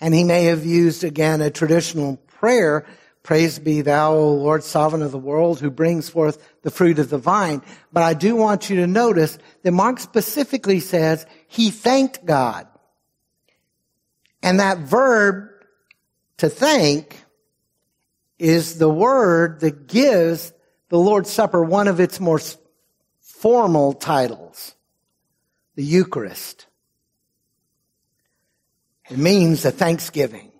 And 0.00 0.12
he 0.12 0.24
may 0.24 0.46
have 0.46 0.66
used 0.66 1.04
again 1.04 1.40
a 1.40 1.48
traditional 1.48 2.16
prayer, 2.16 2.84
praise 3.22 3.60
be 3.60 3.82
thou, 3.82 4.12
O 4.14 4.34
Lord, 4.34 4.64
sovereign 4.64 5.02
of 5.02 5.12
the 5.12 5.18
world, 5.18 5.60
who 5.60 5.70
brings 5.70 6.08
forth 6.08 6.44
the 6.62 6.72
fruit 6.72 6.98
of 6.98 7.10
the 7.10 7.18
vine. 7.18 7.62
But 7.92 8.02
I 8.02 8.14
do 8.14 8.34
want 8.34 8.68
you 8.68 8.74
to 8.78 8.88
notice 8.88 9.38
that 9.62 9.70
Mark 9.70 10.00
specifically 10.00 10.80
says 10.80 11.26
he 11.46 11.70
thanked 11.70 12.26
God. 12.26 12.66
And 14.42 14.60
that 14.60 14.78
verb 14.78 15.50
to 16.38 16.48
think 16.48 17.18
is 18.38 18.78
the 18.78 18.88
word 18.88 19.60
that 19.60 19.86
gives 19.86 20.52
the 20.88 20.98
Lord's 20.98 21.30
Supper 21.30 21.62
one 21.62 21.88
of 21.88 22.00
its 22.00 22.18
more 22.18 22.40
formal 23.20 23.92
titles, 23.92 24.74
the 25.76 25.84
Eucharist. 25.84 26.66
It 29.10 29.18
means 29.18 29.64
a 29.64 29.70
thanksgiving. 29.70 30.50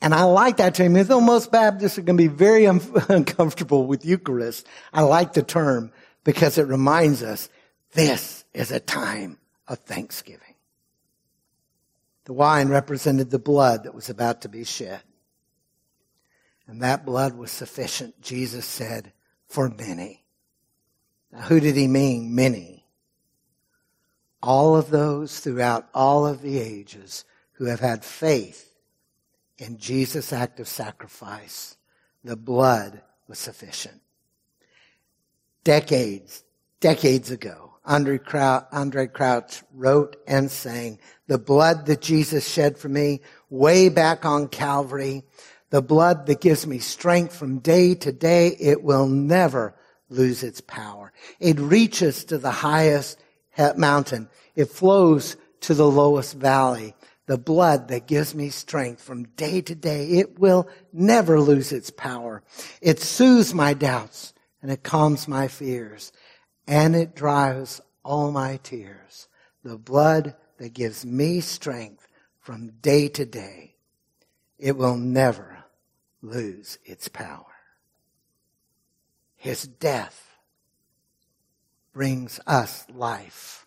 And 0.00 0.14
I 0.14 0.24
like 0.24 0.58
that 0.58 0.74
term. 0.74 0.94
Though 0.94 1.20
most 1.20 1.50
Baptists 1.50 1.98
are 1.98 2.02
going 2.02 2.16
to 2.16 2.22
be 2.22 2.28
very 2.28 2.66
un- 2.66 2.80
uncomfortable 3.08 3.86
with 3.86 4.04
Eucharist, 4.04 4.66
I 4.92 5.02
like 5.02 5.32
the 5.32 5.42
term 5.42 5.92
because 6.24 6.58
it 6.58 6.66
reminds 6.66 7.22
us 7.22 7.48
this 7.92 8.44
is 8.52 8.70
a 8.70 8.80
time 8.80 9.38
of 9.68 9.78
thanksgiving. 9.80 10.45
The 12.26 12.32
wine 12.32 12.68
represented 12.68 13.30
the 13.30 13.38
blood 13.38 13.84
that 13.84 13.94
was 13.94 14.10
about 14.10 14.42
to 14.42 14.48
be 14.48 14.64
shed. 14.64 15.00
And 16.66 16.82
that 16.82 17.06
blood 17.06 17.36
was 17.36 17.52
sufficient, 17.52 18.20
Jesus 18.20 18.66
said, 18.66 19.12
for 19.46 19.68
many. 19.68 20.24
Now, 21.32 21.42
who 21.42 21.60
did 21.60 21.76
he 21.76 21.86
mean? 21.86 22.34
Many. 22.34 22.84
All 24.42 24.76
of 24.76 24.90
those 24.90 25.38
throughout 25.38 25.88
all 25.94 26.26
of 26.26 26.42
the 26.42 26.58
ages 26.58 27.24
who 27.52 27.66
have 27.66 27.80
had 27.80 28.04
faith 28.04 28.74
in 29.56 29.78
Jesus' 29.78 30.32
act 30.32 30.58
of 30.58 30.66
sacrifice. 30.66 31.76
The 32.24 32.36
blood 32.36 33.02
was 33.28 33.38
sufficient. 33.38 34.00
Decades, 35.62 36.42
decades 36.80 37.30
ago, 37.30 37.75
Andraé 37.86 39.12
Crouch 39.12 39.62
wrote 39.72 40.16
and 40.26 40.50
sang, 40.50 40.98
the 41.26 41.38
blood 41.38 41.86
that 41.86 42.00
Jesus 42.00 42.48
shed 42.48 42.76
for 42.78 42.88
me 42.88 43.20
way 43.48 43.88
back 43.88 44.24
on 44.24 44.48
Calvary, 44.48 45.22
the 45.70 45.82
blood 45.82 46.26
that 46.26 46.40
gives 46.40 46.66
me 46.66 46.78
strength 46.78 47.34
from 47.36 47.58
day 47.58 47.94
to 47.94 48.12
day, 48.12 48.48
it 48.60 48.82
will 48.82 49.06
never 49.06 49.74
lose 50.08 50.42
its 50.42 50.60
power. 50.60 51.12
It 51.40 51.58
reaches 51.58 52.24
to 52.24 52.38
the 52.38 52.50
highest 52.50 53.22
mountain. 53.76 54.28
It 54.54 54.66
flows 54.66 55.36
to 55.62 55.74
the 55.74 55.90
lowest 55.90 56.34
valley. 56.34 56.94
The 57.26 57.38
blood 57.38 57.88
that 57.88 58.06
gives 58.06 58.34
me 58.34 58.50
strength 58.50 59.02
from 59.02 59.24
day 59.24 59.60
to 59.60 59.74
day, 59.74 60.06
it 60.06 60.38
will 60.38 60.68
never 60.92 61.40
lose 61.40 61.72
its 61.72 61.90
power. 61.90 62.42
It 62.80 63.00
soothes 63.00 63.52
my 63.52 63.74
doubts 63.74 64.32
and 64.62 64.70
it 64.70 64.84
calms 64.84 65.26
my 65.26 65.48
fears 65.48 66.12
and 66.66 66.96
it 66.96 67.14
dries 67.14 67.80
all 68.02 68.30
my 68.30 68.58
tears. 68.62 69.28
The 69.62 69.76
blood 69.76 70.34
that 70.58 70.72
gives 70.72 71.04
me 71.04 71.40
strength 71.40 72.06
from 72.40 72.68
day 72.80 73.08
to 73.08 73.24
day. 73.24 73.74
It 74.58 74.76
will 74.76 74.96
never 74.96 75.64
lose 76.22 76.78
its 76.84 77.08
power. 77.08 77.44
His 79.36 79.64
death 79.66 80.38
brings 81.92 82.40
us 82.46 82.86
life. 82.94 83.66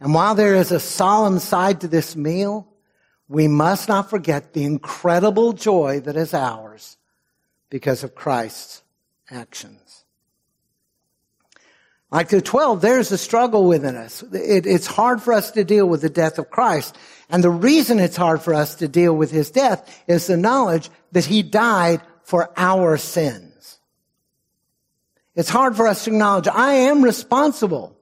And 0.00 0.14
while 0.14 0.34
there 0.34 0.54
is 0.54 0.70
a 0.72 0.80
solemn 0.80 1.38
side 1.38 1.80
to 1.80 1.88
this 1.88 2.14
meal, 2.14 2.68
we 3.28 3.48
must 3.48 3.88
not 3.88 4.10
forget 4.10 4.52
the 4.52 4.64
incredible 4.64 5.52
joy 5.52 6.00
that 6.00 6.16
is 6.16 6.34
ours 6.34 6.98
because 7.70 8.04
of 8.04 8.14
Christ's 8.14 8.82
actions. 9.30 10.03
Like 12.14 12.28
the 12.28 12.40
12, 12.40 12.80
there's 12.80 13.10
a 13.10 13.18
struggle 13.18 13.66
within 13.66 13.96
us. 13.96 14.22
It, 14.32 14.66
it's 14.66 14.86
hard 14.86 15.20
for 15.20 15.32
us 15.32 15.50
to 15.50 15.64
deal 15.64 15.84
with 15.84 16.00
the 16.00 16.08
death 16.08 16.38
of 16.38 16.48
Christ. 16.48 16.96
And 17.28 17.42
the 17.42 17.50
reason 17.50 17.98
it's 17.98 18.14
hard 18.14 18.40
for 18.40 18.54
us 18.54 18.76
to 18.76 18.86
deal 18.86 19.12
with 19.16 19.32
his 19.32 19.50
death 19.50 20.04
is 20.06 20.28
the 20.28 20.36
knowledge 20.36 20.90
that 21.10 21.24
he 21.24 21.42
died 21.42 22.02
for 22.22 22.52
our 22.56 22.98
sins. 22.98 23.80
It's 25.34 25.48
hard 25.48 25.74
for 25.74 25.88
us 25.88 26.04
to 26.04 26.10
acknowledge 26.10 26.46
I 26.46 26.74
am 26.74 27.02
responsible 27.02 27.98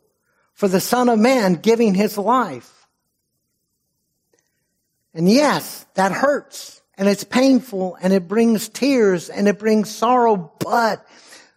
for 0.52 0.68
the 0.68 0.78
son 0.78 1.08
of 1.08 1.18
man 1.18 1.54
giving 1.54 1.94
his 1.94 2.18
life. 2.18 2.86
And 5.14 5.26
yes, 5.26 5.86
that 5.94 6.12
hurts 6.12 6.82
and 6.98 7.08
it's 7.08 7.24
painful 7.24 7.96
and 8.02 8.12
it 8.12 8.28
brings 8.28 8.68
tears 8.68 9.30
and 9.30 9.48
it 9.48 9.58
brings 9.58 9.88
sorrow, 9.88 10.52
but 10.58 11.02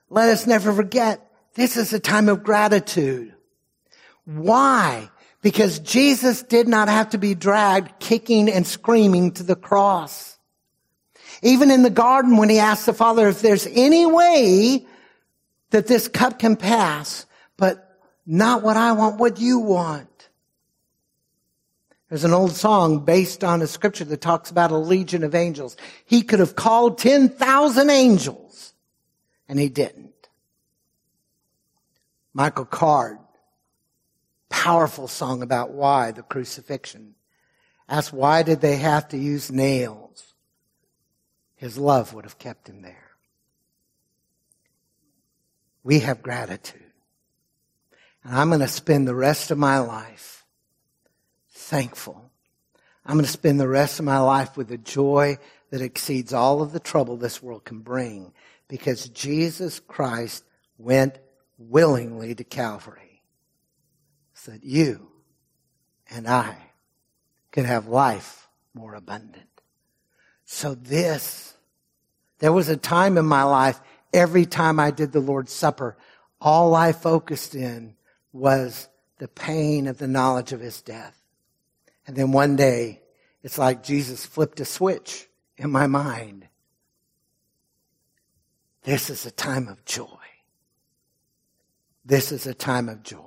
let 0.09 0.29
us 0.29 0.47
never 0.47 0.71
forget 0.71 1.24
this 1.55 1.77
is 1.77 1.93
a 1.93 1.99
time 1.99 2.29
of 2.29 2.43
gratitude. 2.43 3.33
Why? 4.25 5.09
Because 5.41 5.79
Jesus 5.79 6.43
did 6.43 6.67
not 6.67 6.87
have 6.87 7.11
to 7.11 7.17
be 7.17 7.35
dragged 7.35 7.99
kicking 7.99 8.49
and 8.49 8.65
screaming 8.65 9.31
to 9.33 9.43
the 9.43 9.55
cross. 9.55 10.37
Even 11.41 11.71
in 11.71 11.83
the 11.83 11.89
garden 11.89 12.37
when 12.37 12.49
he 12.49 12.59
asked 12.59 12.85
the 12.85 12.93
Father 12.93 13.27
if 13.27 13.41
there's 13.41 13.67
any 13.67 14.05
way 14.05 14.85
that 15.69 15.87
this 15.87 16.07
cup 16.07 16.39
can 16.39 16.55
pass, 16.55 17.25
but 17.57 17.99
not 18.25 18.63
what 18.63 18.77
I 18.77 18.93
want, 18.93 19.17
what 19.17 19.39
you 19.39 19.59
want. 19.59 20.29
There's 22.09 22.23
an 22.23 22.33
old 22.33 22.53
song 22.53 23.03
based 23.03 23.43
on 23.43 23.61
a 23.61 23.67
scripture 23.67 24.05
that 24.05 24.21
talks 24.21 24.51
about 24.51 24.71
a 24.71 24.77
legion 24.77 25.23
of 25.23 25.35
angels. 25.35 25.75
He 26.05 26.21
could 26.21 26.39
have 26.39 26.55
called 26.55 26.97
10,000 26.97 27.89
angels 27.89 28.73
and 29.47 29.59
he 29.59 29.69
didn't. 29.69 30.14
Michael 32.35 32.65
Card, 32.65 33.17
powerful 34.49 35.07
song 35.07 35.41
about 35.41 35.71
why 35.71 36.11
the 36.11 36.21
crucifixion. 36.21 37.15
Asked 37.87 38.11
why 38.11 38.43
did 38.43 38.59
they 38.59 38.75
have 38.75 39.07
to 39.09 39.17
use 39.17 39.49
nails? 39.49 40.33
His 41.55 41.77
love 41.77 42.13
would 42.13 42.25
have 42.25 42.37
kept 42.37 42.67
him 42.67 42.81
there. 42.81 43.11
We 45.81 45.99
have 45.99 46.21
gratitude. 46.21 46.91
And 48.25 48.35
I'm 48.35 48.49
going 48.49 48.59
to 48.59 48.67
spend 48.67 49.07
the 49.07 49.15
rest 49.15 49.49
of 49.49 49.57
my 49.57 49.79
life 49.79 50.43
thankful. 51.51 52.31
I'm 53.05 53.15
going 53.15 53.25
to 53.25 53.31
spend 53.31 53.61
the 53.61 53.67
rest 53.69 53.99
of 53.99 54.05
my 54.05 54.19
life 54.19 54.57
with 54.57 54.69
a 54.71 54.77
joy 54.77 55.37
that 55.69 55.79
exceeds 55.79 56.33
all 56.33 56.61
of 56.61 56.73
the 56.73 56.81
trouble 56.81 57.15
this 57.15 57.41
world 57.41 57.63
can 57.63 57.79
bring 57.79 58.33
because 58.67 59.07
Jesus 59.07 59.79
Christ 59.79 60.43
went 60.77 61.17
willingly 61.57 62.35
to 62.35 62.43
Calvary 62.43 63.21
so 64.33 64.51
that 64.51 64.63
you 64.63 65.07
and 66.09 66.27
I 66.27 66.55
could 67.51 67.65
have 67.65 67.87
life 67.87 68.47
more 68.73 68.95
abundant. 68.95 69.49
So 70.45 70.75
this, 70.75 71.55
there 72.39 72.53
was 72.53 72.69
a 72.69 72.77
time 72.77 73.17
in 73.17 73.25
my 73.25 73.43
life, 73.43 73.79
every 74.13 74.45
time 74.45 74.79
I 74.79 74.91
did 74.91 75.11
the 75.11 75.19
Lord's 75.19 75.53
Supper, 75.53 75.97
all 76.39 76.75
I 76.75 76.91
focused 76.91 77.55
in 77.55 77.95
was 78.31 78.87
the 79.17 79.27
pain 79.27 79.87
of 79.87 79.97
the 79.97 80.07
knowledge 80.07 80.51
of 80.51 80.59
his 80.59 80.81
death. 80.81 81.19
And 82.05 82.15
then 82.15 82.31
one 82.31 82.55
day, 82.55 83.01
it's 83.41 83.57
like 83.57 83.83
Jesus 83.83 84.25
flipped 84.25 84.59
a 84.59 84.65
switch 84.65 85.27
in 85.57 85.71
my 85.71 85.87
mind. 85.87 86.47
This 88.83 89.09
is 89.09 89.25
a 89.25 89.31
time 89.31 89.67
of 89.67 89.83
joy. 89.85 90.05
This 92.05 92.31
is 92.31 92.45
a 92.45 92.53
time 92.53 92.87
of 92.87 93.01
joy. 93.01 93.19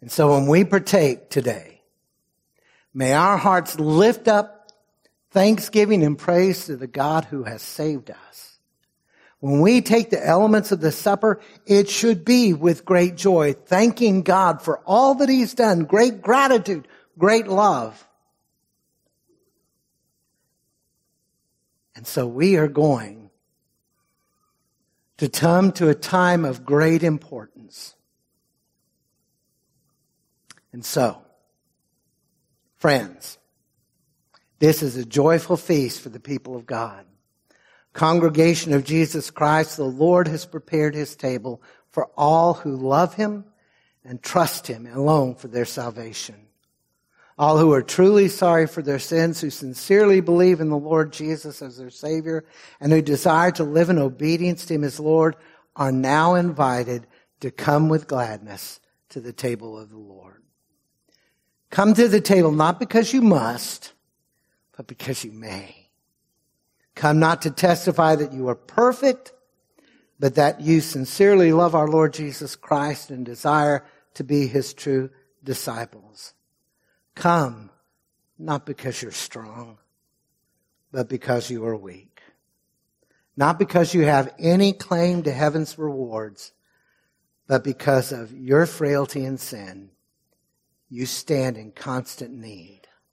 And 0.00 0.12
so 0.12 0.34
when 0.34 0.46
we 0.46 0.64
partake 0.64 1.28
today, 1.28 1.82
may 2.94 3.12
our 3.12 3.36
hearts 3.36 3.80
lift 3.80 4.28
up 4.28 4.70
thanksgiving 5.30 6.04
and 6.04 6.16
praise 6.16 6.66
to 6.66 6.76
the 6.76 6.86
God 6.86 7.24
who 7.24 7.42
has 7.42 7.60
saved 7.60 8.10
us. 8.10 8.58
When 9.40 9.60
we 9.60 9.82
take 9.82 10.10
the 10.10 10.24
elements 10.24 10.72
of 10.72 10.80
the 10.80 10.90
supper, 10.90 11.40
it 11.66 11.88
should 11.88 12.24
be 12.24 12.52
with 12.52 12.84
great 12.84 13.16
joy, 13.16 13.52
thanking 13.52 14.22
God 14.22 14.62
for 14.62 14.78
all 14.84 15.16
that 15.16 15.28
He's 15.28 15.54
done, 15.54 15.84
great 15.84 16.22
gratitude, 16.22 16.88
great 17.18 17.46
love. 17.46 18.04
And 21.94 22.06
so 22.06 22.26
we 22.26 22.56
are 22.56 22.68
going 22.68 23.17
to 25.18 25.28
come 25.28 25.72
to 25.72 25.88
a 25.88 25.94
time 25.94 26.44
of 26.44 26.64
great 26.64 27.02
importance. 27.02 27.94
And 30.72 30.84
so, 30.84 31.20
friends, 32.76 33.38
this 34.58 34.82
is 34.82 34.96
a 34.96 35.04
joyful 35.04 35.56
feast 35.56 36.00
for 36.00 36.08
the 36.08 36.20
people 36.20 36.56
of 36.56 36.66
God. 36.66 37.04
Congregation 37.92 38.72
of 38.72 38.84
Jesus 38.84 39.30
Christ, 39.30 39.76
the 39.76 39.84
Lord 39.84 40.28
has 40.28 40.46
prepared 40.46 40.94
his 40.94 41.16
table 41.16 41.62
for 41.90 42.10
all 42.16 42.54
who 42.54 42.76
love 42.76 43.14
him 43.14 43.44
and 44.04 44.22
trust 44.22 44.66
him 44.66 44.86
alone 44.86 45.34
for 45.34 45.48
their 45.48 45.64
salvation 45.64 46.47
all 47.38 47.58
who 47.58 47.72
are 47.72 47.82
truly 47.82 48.28
sorry 48.28 48.66
for 48.66 48.82
their 48.82 48.98
sins, 48.98 49.40
who 49.40 49.50
sincerely 49.50 50.20
believe 50.20 50.60
in 50.60 50.70
the 50.70 50.76
Lord 50.76 51.12
Jesus 51.12 51.62
as 51.62 51.76
their 51.76 51.90
Savior, 51.90 52.44
and 52.80 52.92
who 52.92 53.00
desire 53.00 53.52
to 53.52 53.64
live 53.64 53.90
in 53.90 53.98
obedience 53.98 54.66
to 54.66 54.74
Him 54.74 54.84
as 54.84 54.98
Lord, 54.98 55.36
are 55.76 55.92
now 55.92 56.34
invited 56.34 57.06
to 57.40 57.52
come 57.52 57.88
with 57.88 58.08
gladness 58.08 58.80
to 59.10 59.20
the 59.20 59.32
table 59.32 59.78
of 59.78 59.90
the 59.90 59.96
Lord. 59.96 60.42
Come 61.70 61.94
to 61.94 62.08
the 62.08 62.20
table 62.20 62.50
not 62.50 62.80
because 62.80 63.12
you 63.12 63.22
must, 63.22 63.92
but 64.76 64.88
because 64.88 65.24
you 65.24 65.30
may. 65.30 65.88
Come 66.96 67.20
not 67.20 67.42
to 67.42 67.52
testify 67.52 68.16
that 68.16 68.32
you 68.32 68.48
are 68.48 68.56
perfect, 68.56 69.32
but 70.18 70.34
that 70.34 70.60
you 70.60 70.80
sincerely 70.80 71.52
love 71.52 71.76
our 71.76 71.86
Lord 71.86 72.12
Jesus 72.12 72.56
Christ 72.56 73.10
and 73.10 73.24
desire 73.24 73.84
to 74.14 74.24
be 74.24 74.48
His 74.48 74.74
true 74.74 75.10
disciples. 75.44 76.34
Come, 77.18 77.70
not 78.38 78.64
because 78.64 79.02
you're 79.02 79.10
strong, 79.10 79.78
but 80.92 81.08
because 81.08 81.50
you 81.50 81.66
are 81.66 81.76
weak. 81.76 82.20
Not 83.36 83.58
because 83.58 83.92
you 83.92 84.02
have 84.02 84.32
any 84.38 84.72
claim 84.72 85.24
to 85.24 85.32
heaven's 85.32 85.76
rewards, 85.76 86.52
but 87.48 87.64
because 87.64 88.12
of 88.12 88.32
your 88.32 88.66
frailty 88.66 89.24
and 89.24 89.40
sin, 89.40 89.90
you 90.88 91.06
stand 91.06 91.56
in 91.56 91.72
constant 91.72 92.32
need 92.32 92.77